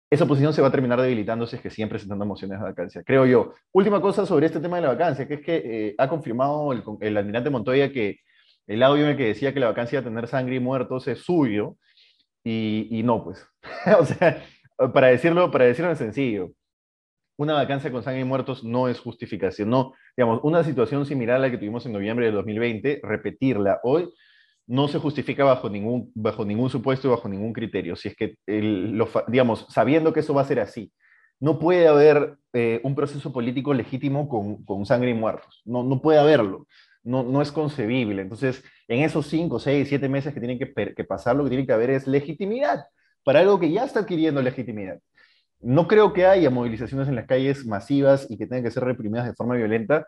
esa 0.09 0.23
oposición 0.23 0.53
se 0.53 0.61
va 0.61 0.69
a 0.69 0.71
terminar 0.71 0.99
debilitando 0.99 1.45
si 1.45 1.55
es 1.55 1.61
que 1.61 1.69
siempre 1.69 1.99
se 1.99 2.03
están 2.03 2.17
dando 2.17 2.33
mociones 2.33 2.59
de 2.59 2.65
vacancia, 2.65 3.03
creo 3.03 3.25
yo. 3.25 3.53
Última 3.71 4.01
cosa 4.01 4.25
sobre 4.25 4.47
este 4.47 4.59
tema 4.59 4.77
de 4.77 4.83
la 4.83 4.89
vacancia, 4.89 5.27
que 5.27 5.35
es 5.35 5.41
que 5.41 5.61
eh, 5.63 5.95
ha 5.97 6.09
confirmado 6.09 6.73
el, 6.73 6.83
el 7.01 7.17
almirante 7.17 7.49
Montoya 7.49 7.91
que 7.91 8.17
el 8.65 8.83
audio 8.83 9.03
en 9.03 9.11
el 9.11 9.17
que 9.17 9.27
decía 9.27 9.53
que 9.53 9.59
la 9.59 9.67
vacancia 9.67 10.01
de 10.01 10.09
tener 10.09 10.27
sangre 10.27 10.55
y 10.55 10.59
muertos 10.59 11.07
es 11.07 11.19
suyo, 11.19 11.77
y, 12.43 13.01
no, 13.03 13.23
pues. 13.23 13.45
o 13.99 14.05
sea, 14.05 14.43
para 14.93 15.07
decirlo, 15.07 15.51
para 15.51 15.65
decirlo 15.65 15.91
en 15.91 15.97
sencillo, 15.97 16.51
una 17.37 17.53
vacancia 17.53 17.91
con 17.91 18.03
sangre 18.03 18.21
y 18.21 18.25
muertos 18.25 18.63
no 18.63 18.87
es 18.87 18.99
justificación. 18.99 19.69
No, 19.69 19.93
digamos, 20.17 20.39
una 20.43 20.63
situación 20.63 21.05
similar 21.05 21.37
a 21.37 21.39
la 21.39 21.51
que 21.51 21.57
tuvimos 21.57 21.85
en 21.85 21.93
noviembre 21.93 22.25
de 22.25 22.31
2020, 22.33 23.01
repetirla 23.03 23.79
hoy 23.83 24.09
no 24.69 24.87
se 24.87 24.99
justifica 24.99 25.43
bajo 25.43 25.67
ningún, 25.67 26.11
bajo 26.13 26.45
ningún 26.45 26.69
supuesto 26.69 27.07
y 27.07 27.11
bajo 27.11 27.27
ningún 27.27 27.53
criterio. 27.53 27.95
Si 27.95 28.09
es 28.09 28.15
que, 28.15 28.35
digamos, 29.27 29.65
sabiendo 29.69 30.13
que 30.13 30.19
eso 30.19 30.35
va 30.35 30.43
a 30.43 30.45
ser 30.45 30.59
así, 30.59 30.93
no 31.39 31.57
puede 31.57 31.87
haber 31.87 32.37
eh, 32.53 32.79
un 32.83 32.93
proceso 32.93 33.33
político 33.33 33.73
legítimo 33.73 34.29
con, 34.29 34.63
con, 34.65 34.85
sangre 34.85 35.09
y 35.09 35.15
muertos. 35.15 35.63
No, 35.65 35.83
no 35.83 35.99
puede 36.03 36.19
haberlo. 36.19 36.67
No, 37.03 37.23
no 37.23 37.41
es 37.41 37.51
concebible. 37.51 38.21
Entonces, 38.21 38.63
en 38.87 39.03
esos 39.03 39.27
cinco, 39.27 39.59
seis, 39.59 39.87
siete 39.87 40.09
meses 40.09 40.33
que 40.33 40.39
tienen 40.39 40.59
que, 40.59 41.03
pasar, 41.03 41.35
lo 41.35 41.43
que 41.43 41.49
tiene 41.49 41.65
que 41.65 41.73
haber 41.73 41.89
es 41.91 42.07
legitimidad 42.07 42.85
para 43.23 43.39
algo 43.39 43.59
que 43.59 43.71
ya 43.71 43.85
está 43.85 44.01
adquiriendo 44.01 44.41
legitimidad. 44.41 44.99
No 45.61 45.87
creo 45.87 46.13
que 46.13 46.25
haya 46.25 46.49
movilizaciones 46.49 47.07
en 47.07 47.15
las 47.15 47.27
calles 47.27 47.65
masivas 47.65 48.27
y 48.29 48.37
que 48.37 48.47
tengan 48.47 48.63
que 48.63 48.71
ser 48.71 48.83
reprimidas 48.83 49.25
de 49.25 49.33
forma 49.33 49.55
violenta 49.55 50.05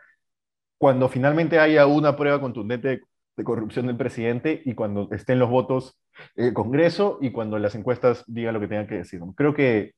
cuando 0.78 1.10
finalmente 1.10 1.60
haya 1.60 1.86
una 1.86 2.16
prueba 2.16 2.42
contundente 2.42 3.02
de 3.38 3.44
corrupción 3.44 3.88
del 3.88 3.98
presidente 3.98 4.62
y 4.66 4.74
cuando 4.74 5.10
estén 5.12 5.40
los 5.40 5.50
votos 5.50 6.00
el 6.36 6.54
Congreso 6.54 7.20
y 7.22 7.32
cuando 7.32 7.60
las 7.60 7.76
encuestas 7.76 8.24
digan 8.28 8.54
lo 8.54 8.60
que 8.60 8.68
tengan 8.68 8.88
que 8.88 8.96
decir. 8.98 9.22
Creo 9.36 9.54
que 9.54 9.94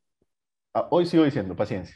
ah, 0.74 0.88
hoy 0.92 1.06
sigo 1.06 1.24
diciendo, 1.24 1.56
paciencia. 1.56 1.96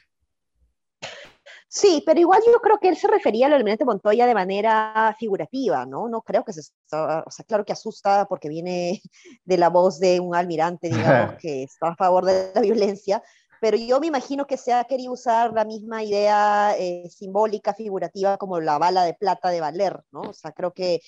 Sí, 1.69 2.01
pero 2.05 2.19
igual 2.19 2.41
yo 2.45 2.59
creo 2.61 2.79
que 2.79 2.87
él 2.87 2.95
se 2.95 3.07
refería 3.07 3.47
al 3.47 3.53
almirante 3.53 3.83
Montoya 3.83 4.25
de 4.25 4.33
manera 4.33 5.15
figurativa, 5.19 5.85
¿no? 5.85 6.07
No 6.07 6.21
creo 6.21 6.45
que 6.45 6.53
se, 6.53 6.61
o 6.61 7.31
sea, 7.31 7.45
claro 7.45 7.65
que 7.65 7.73
asusta 7.73 8.25
porque 8.29 8.47
viene 8.47 9.01
de 9.45 9.57
la 9.57 9.69
voz 9.69 9.99
de 9.99 10.19
un 10.19 10.33
almirante, 10.35 10.89
digamos, 10.89 11.35
que 11.41 11.63
está 11.63 11.89
a 11.89 11.95
favor 11.95 12.25
de 12.25 12.51
la 12.55 12.61
violencia, 12.61 13.21
pero 13.59 13.75
yo 13.75 13.99
me 13.99 14.07
imagino 14.07 14.45
que 14.47 14.55
se 14.55 14.71
ha 14.71 14.83
querido 14.85 15.11
usar 15.11 15.51
la 15.53 15.65
misma 15.65 16.03
idea 16.03 16.75
eh, 16.77 17.09
simbólica, 17.09 17.73
figurativa, 17.73 18.37
como 18.37 18.59
la 18.61 18.77
bala 18.77 19.03
de 19.03 19.15
plata 19.15 19.49
de 19.49 19.61
Valer, 19.61 20.03
¿no? 20.11 20.21
O 20.21 20.33
sea, 20.33 20.51
creo 20.51 20.73
que 20.73 21.01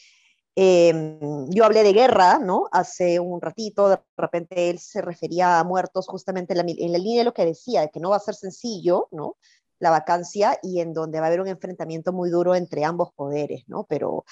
Em, 0.62 1.50
yo 1.52 1.64
hablé 1.64 1.84
de 1.84 1.94
guerra, 1.94 2.38
¿no? 2.38 2.68
Hace 2.74 3.18
un 3.22 3.40
ratito, 3.40 3.88
de 3.88 3.98
repente 4.18 4.70
él 4.70 4.78
se 4.78 5.02
refería 5.02 5.58
a 5.58 5.64
muertos 5.64 6.06
justamente 6.06 6.52
en 6.52 6.58
la, 6.58 6.98
línea 6.98 7.20
de 7.20 7.24
lo 7.24 7.34
que 7.34 7.46
decía, 7.46 7.80
de 7.80 7.90
que 7.90 8.02
no 8.02 8.10
va 8.10 8.18
a 8.18 8.20
ser 8.20 8.36
sencillo, 8.36 9.08
¿no? 9.12 9.38
La 9.80 9.90
vacancia 9.90 10.60
y 10.62 10.82
en 10.82 10.94
donde 10.94 11.20
va 11.20 11.26
a 11.26 11.28
haber 11.28 11.42
un 11.42 11.48
enfrentamiento 11.48 12.14
muy 12.14 12.30
duro 12.30 12.56
entre 12.56 12.86
ambos 12.86 13.14
poderes, 13.14 13.64
¿no? 13.68 13.86
Pero 13.90 14.26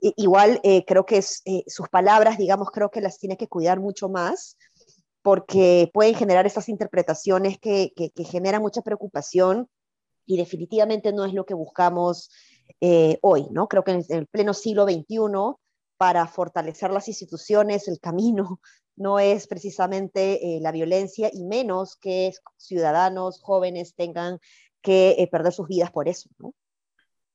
igual 0.00 0.60
eh, 0.62 0.84
creo 0.84 1.06
que 1.06 1.18
eh, 1.18 1.64
sus 1.66 1.88
palabras, 1.88 2.38
digamos, 2.38 2.70
creo 2.70 2.90
que 2.90 3.00
las 3.00 3.18
tiene 3.18 3.36
que 3.36 3.48
cuidar 3.48 3.80
mucho 3.80 4.08
más 4.08 4.56
porque 5.22 5.90
pueden 5.92 6.14
generar 6.14 6.46
esas 6.46 6.68
interpretaciones 6.68 7.58
que, 7.58 7.92
generan 8.30 8.62
mucha 8.62 8.82
preocupación 8.82 9.68
y 10.26 10.36
definitivamente 10.36 11.12
no 11.12 11.24
es 11.24 11.34
lo 11.34 11.44
que 11.44 11.54
buscamos 11.54 12.30
eh, 12.80 13.18
hoy, 13.22 13.46
¿no? 13.50 13.66
Creo 13.68 13.84
que 13.84 13.92
en 13.92 14.04
el 14.08 14.26
pleno 14.26 14.54
siglo 14.54 14.84
XXI, 14.84 15.56
para 15.96 16.26
fortalecer 16.26 16.90
las 16.90 17.08
instituciones, 17.08 17.88
el 17.88 17.98
camino 17.98 18.60
no 18.96 19.18
es 19.18 19.46
precisamente 19.46 20.58
la 20.60 20.72
violencia 20.72 21.30
y 21.32 21.44
menos 21.44 21.96
que 21.96 22.32
ciudadanos 22.56 23.40
jóvenes 23.40 23.94
tengan 23.94 24.40
que 24.88 25.10
eh, 25.18 25.28
perder 25.30 25.52
sus 25.52 25.68
vidas 25.68 25.90
por 25.90 26.08
eso, 26.08 26.30
¿no? 26.38 26.54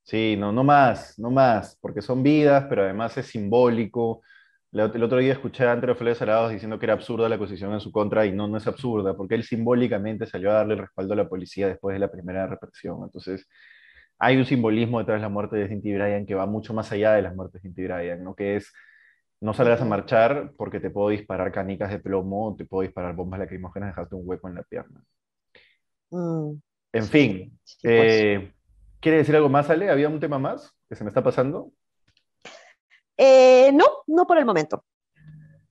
Sí, 0.02 0.36
no, 0.36 0.50
no 0.50 0.64
más, 0.64 1.16
no 1.20 1.30
más, 1.30 1.78
porque 1.80 2.02
son 2.02 2.22
vidas, 2.24 2.66
pero 2.68 2.82
además 2.82 3.16
es 3.16 3.26
simbólico. 3.26 4.22
El 4.72 5.02
otro 5.04 5.18
día 5.18 5.32
escuché 5.32 5.64
a 5.64 5.72
Andrés 5.72 5.96
Flores 5.96 6.18
Salados 6.18 6.50
diciendo 6.50 6.80
que 6.80 6.86
era 6.86 6.94
absurda 6.94 7.28
la 7.28 7.36
acusación 7.36 7.72
en 7.72 7.80
su 7.80 7.92
contra 7.92 8.26
y 8.26 8.32
no, 8.32 8.48
no 8.48 8.56
es 8.56 8.66
absurda, 8.66 9.16
porque 9.16 9.36
él 9.36 9.44
simbólicamente 9.44 10.26
salió 10.26 10.50
a 10.50 10.54
darle 10.54 10.74
el 10.74 10.80
respaldo 10.80 11.12
a 11.14 11.16
la 11.16 11.28
policía 11.28 11.68
después 11.68 11.94
de 11.94 12.00
la 12.00 12.10
primera 12.10 12.46
represión. 12.48 13.04
Entonces, 13.04 13.46
hay 14.18 14.36
un 14.36 14.44
simbolismo 14.46 14.98
detrás 14.98 15.18
de 15.18 15.22
la 15.22 15.28
muerte 15.28 15.56
de 15.56 15.68
Cinti 15.68 15.94
Bryan 15.94 16.26
que 16.26 16.34
va 16.34 16.46
mucho 16.46 16.74
más 16.74 16.90
allá 16.92 17.12
de 17.14 17.22
las 17.22 17.36
muertes 17.36 17.62
de 17.62 17.68
Cinti 17.68 17.84
Bryan, 17.84 18.24
¿no? 18.24 18.34
Que 18.34 18.56
es, 18.56 18.72
no 19.40 19.54
salgas 19.54 19.80
a 19.80 19.84
marchar 19.84 20.52
porque 20.56 20.80
te 20.80 20.90
puedo 20.90 21.10
disparar 21.10 21.52
canicas 21.52 21.90
de 21.90 22.00
plomo, 22.00 22.56
te 22.58 22.64
puedo 22.66 22.82
disparar 22.82 23.14
bombas 23.14 23.40
lacrimógenas, 23.40 23.90
dejarte 23.90 24.16
un 24.16 24.22
hueco 24.26 24.48
en 24.48 24.56
la 24.56 24.64
pierna. 24.64 25.02
Mm, 26.10 26.60
en 26.94 27.04
fin, 27.04 27.58
pues. 27.82 27.82
eh, 27.82 28.52
¿quiere 29.00 29.18
decir 29.18 29.36
algo 29.36 29.48
más, 29.48 29.68
Ale? 29.68 29.90
¿Había 29.90 30.08
un 30.08 30.20
tema 30.20 30.38
más 30.38 30.74
que 30.88 30.94
se 30.94 31.04
me 31.04 31.08
está 31.08 31.22
pasando? 31.22 31.72
Eh, 33.16 33.70
no, 33.72 33.84
no 34.06 34.26
por 34.26 34.38
el 34.38 34.44
momento. 34.44 34.84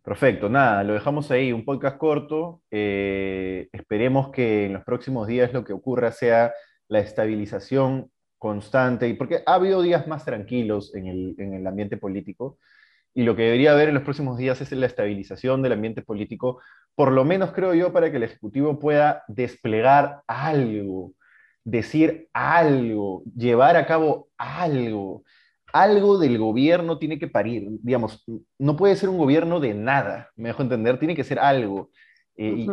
Perfecto, 0.04 0.50
nada, 0.50 0.84
lo 0.84 0.94
dejamos 0.94 1.32
ahí, 1.32 1.54
un 1.54 1.64
podcast 1.64 1.98
corto. 1.98 2.62
Eh, 2.70 3.70
esperemos 3.72 4.32
que 4.32 4.66
en 4.66 4.74
los 4.74 4.84
próximos 4.84 5.28
días 5.28 5.54
lo 5.54 5.64
que 5.64 5.72
ocurra 5.72 6.12
sea 6.12 6.54
la 6.90 7.00
estabilización 7.00 8.12
constante, 8.38 9.14
porque 9.16 9.44
ha 9.46 9.54
habido 9.54 9.82
días 9.82 10.06
más 10.06 10.26
tranquilos 10.26 10.94
en 10.94 11.08
el, 11.08 11.36
en 11.38 11.54
el 11.54 11.66
ambiente 11.66 11.96
político, 11.96 12.58
y 13.14 13.24
lo 13.24 13.36
que 13.36 13.44
debería 13.44 13.74
haber 13.74 13.90
en 13.90 13.96
los 13.96 14.04
próximos 14.04 14.38
días 14.38 14.60
es 14.62 14.72
la 14.72 14.88
estabilización 14.88 15.62
del 15.62 15.74
ambiente 15.74 16.02
político, 16.02 16.60
por 16.96 17.12
lo 17.12 17.24
menos 17.26 17.52
creo 17.52 17.74
yo, 17.74 17.94
para 17.94 18.10
que 18.10 18.18
el 18.18 18.24
Ejecutivo 18.24 18.80
pueda 18.80 19.24
desplegar 19.28 20.24
algo, 20.28 21.14
decir 21.64 22.30
algo, 22.34 23.24
llevar 23.36 23.78
a 23.78 23.86
cabo 23.86 24.30
algo. 24.38 25.24
Algo 25.72 26.20
del 26.20 26.38
gobierno 26.38 27.00
tiene 27.00 27.18
que 27.18 27.28
parir, 27.28 27.68
digamos, 27.82 28.24
no 28.60 28.78
puede 28.78 28.96
ser 28.96 29.10
un 29.10 29.18
gobierno 29.18 29.60
de 29.60 29.74
nada, 29.74 30.30
me 30.36 30.50
dejo 30.50 30.62
entender, 30.62 31.00
tiene 31.00 31.16
que 31.16 31.24
ser 31.24 31.40
algo. 31.40 31.90
Eh, 32.36 32.68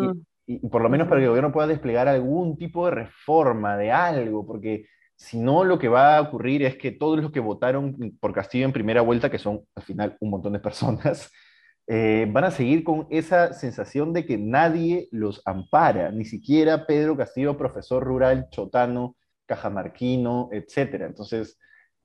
y, 0.46 0.55
y, 0.55 0.68
por 0.68 0.83
lo 0.83 0.90
menos 0.90 1.09
para 1.09 1.18
que 1.18 1.24
el 1.24 1.31
gobierno 1.31 1.53
pueda 1.53 1.66
desplegar 1.66 2.09
algún 2.09 2.59
tipo 2.59 2.85
de 2.87 2.92
reforma, 2.92 3.79
de 3.79 3.90
algo, 3.90 4.46
porque 4.46 4.85
si 5.20 5.38
no, 5.38 5.64
lo 5.64 5.78
que 5.78 5.88
va 5.88 6.16
a 6.16 6.22
ocurrir 6.22 6.62
es 6.62 6.76
que 6.76 6.92
todos 6.92 7.20
los 7.20 7.30
que 7.30 7.40
votaron 7.40 8.16
por 8.20 8.33
Castillo 8.33 8.64
en 8.64 8.72
primera 8.72 9.02
vuelta, 9.02 9.30
que 9.30 9.38
son 9.38 9.66
al 9.74 9.83
final 9.83 10.16
un 10.18 10.30
montón 10.30 10.54
de 10.54 10.61
personas, 10.61 11.30
eh, 11.87 12.26
van 12.30 12.44
a 12.44 12.50
seguir 12.50 12.83
con 12.83 13.06
esa 13.11 13.52
sensación 13.52 14.14
de 14.14 14.24
que 14.24 14.38
nadie 14.38 15.09
los 15.12 15.42
ampara, 15.44 16.11
ni 16.11 16.24
siquiera 16.24 16.87
Pedro 16.87 17.18
Castillo, 17.18 17.59
profesor 17.59 18.02
rural, 18.02 18.48
chotano, 18.50 19.14
cajamarquino, 19.44 20.48
etc. 20.52 21.02
Entonces, 21.02 21.59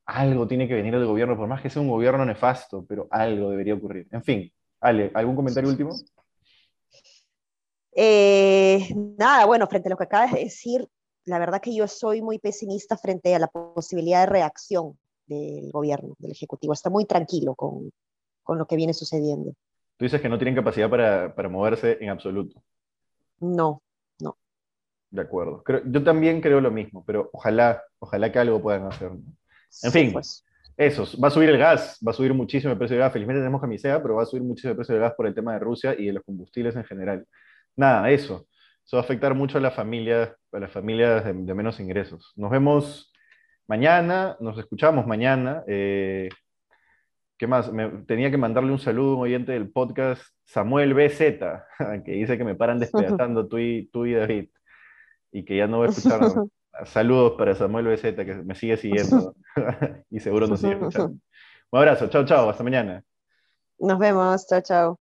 algo 0.05 0.45
tiene 0.45 0.67
que 0.67 0.75
venir 0.75 0.93
del 0.93 1.07
gobierno, 1.07 1.37
por 1.37 1.47
más 1.47 1.61
que 1.61 1.69
sea 1.69 1.81
un 1.81 1.87
gobierno 1.87 2.25
nefasto, 2.25 2.85
pero 2.85 3.07
algo 3.09 3.49
debería 3.49 3.75
ocurrir. 3.75 4.09
En 4.11 4.23
fin, 4.23 4.51
Ale, 4.81 5.09
¿algún 5.13 5.37
comentario 5.37 5.69
último? 5.69 5.95
Eh, 7.95 8.89
nada, 9.17 9.45
bueno, 9.45 9.67
frente 9.67 9.87
a 9.87 9.91
lo 9.91 9.97
que 9.97 10.03
acabas 10.03 10.33
de 10.33 10.39
decir, 10.41 10.85
la 11.25 11.39
verdad 11.39 11.61
que 11.61 11.75
yo 11.75 11.87
soy 11.87 12.21
muy 12.21 12.39
pesimista 12.39 12.97
frente 12.97 13.33
a 13.35 13.39
la 13.39 13.47
posibilidad 13.47 14.21
de 14.21 14.25
reacción 14.27 14.97
del 15.25 15.71
gobierno, 15.71 16.15
del 16.19 16.31
Ejecutivo. 16.31 16.73
Está 16.73 16.89
muy 16.89 17.05
tranquilo 17.05 17.55
con, 17.55 17.91
con 18.43 18.57
lo 18.57 18.67
que 18.67 18.75
viene 18.75 18.93
sucediendo. 18.93 19.53
Tú 19.97 20.05
dices 20.05 20.21
que 20.21 20.29
no 20.29 20.37
tienen 20.37 20.55
capacidad 20.55 20.89
para, 20.89 21.33
para 21.33 21.49
moverse 21.49 21.97
en 21.99 22.09
absoluto. 22.09 22.61
No, 23.39 23.81
no. 24.19 24.37
De 25.09 25.21
acuerdo. 25.21 25.63
yo 25.85 26.03
también 26.03 26.41
creo 26.41 26.61
lo 26.61 26.71
mismo, 26.71 27.03
pero 27.05 27.29
ojalá, 27.33 27.83
ojalá 27.99 28.31
que 28.31 28.39
algo 28.39 28.61
puedan 28.61 28.85
hacer. 28.85 29.11
En 29.83 29.91
fin, 29.91 30.13
pues. 30.13 30.43
eso, 30.77 31.05
va 31.21 31.29
a 31.29 31.31
subir 31.31 31.49
el 31.49 31.57
gas, 31.57 31.97
va 32.05 32.11
a 32.11 32.13
subir 32.13 32.33
muchísimo 32.33 32.71
el 32.71 32.77
precio 32.77 32.95
del 32.95 33.03
gas. 33.03 33.13
Felizmente 33.13 33.39
tenemos 33.39 33.61
camisea, 33.61 34.01
pero 34.01 34.15
va 34.15 34.23
a 34.23 34.25
subir 34.25 34.43
muchísimo 34.43 34.71
el 34.71 34.77
precio 34.77 34.93
del 34.93 35.01
gas 35.01 35.13
por 35.15 35.25
el 35.25 35.33
tema 35.33 35.53
de 35.53 35.59
Rusia 35.59 35.95
y 35.97 36.05
de 36.05 36.13
los 36.13 36.23
combustibles 36.23 36.75
en 36.75 36.83
general. 36.83 37.25
Nada, 37.75 38.09
eso. 38.11 38.47
Eso 38.85 38.97
va 38.97 39.01
a 39.01 39.03
afectar 39.03 39.33
mucho 39.33 39.57
a 39.57 39.61
las 39.61 39.73
familias, 39.73 40.29
a 40.51 40.59
las 40.59 40.71
familias 40.71 41.25
de, 41.25 41.33
menos 41.33 41.79
ingresos. 41.79 42.33
Nos 42.35 42.51
vemos 42.51 43.11
mañana, 43.67 44.37
nos 44.39 44.59
escuchamos 44.59 45.07
mañana. 45.07 45.63
Eh, 45.67 46.29
¿Qué 47.37 47.47
más? 47.47 47.71
tenía 48.05 48.29
que 48.29 48.37
mandarle 48.37 48.71
un 48.71 48.79
saludo 48.79 49.13
a 49.13 49.15
un 49.15 49.21
oyente 49.23 49.53
del 49.53 49.71
podcast, 49.71 50.21
Samuel 50.45 50.93
BZ, 50.93 51.19
que 52.05 52.11
dice 52.11 52.37
que 52.37 52.43
me 52.43 52.55
paran 52.55 52.79
despedazando 52.79 53.47
tú 53.49 53.57
y, 53.57 53.87
tú 53.91 54.05
y 54.05 54.13
David, 54.13 54.49
y 55.31 55.43
que 55.43 55.57
ya 55.57 55.67
no 55.67 55.77
voy 55.77 55.87
a 55.87 55.89
escuchar. 55.89 56.21
Saludos 56.85 57.35
para 57.37 57.55
Samuel 57.55 57.87
BZ, 57.87 58.15
que 58.15 58.35
me 58.45 58.53
sigue 58.53 58.75
siguiendo 58.75 59.33
y 60.09 60.19
seguro 60.19 60.45
nos 60.45 60.59
sigue 60.59 60.73
escuchando. 60.73 61.17
Un 61.71 61.79
abrazo, 61.79 62.07
chao, 62.07 62.25
chao, 62.25 62.49
hasta 62.49 62.63
mañana. 62.63 63.01
Nos 63.79 63.97
vemos, 63.97 64.45
chao, 64.47 64.61
chao. 64.61 65.04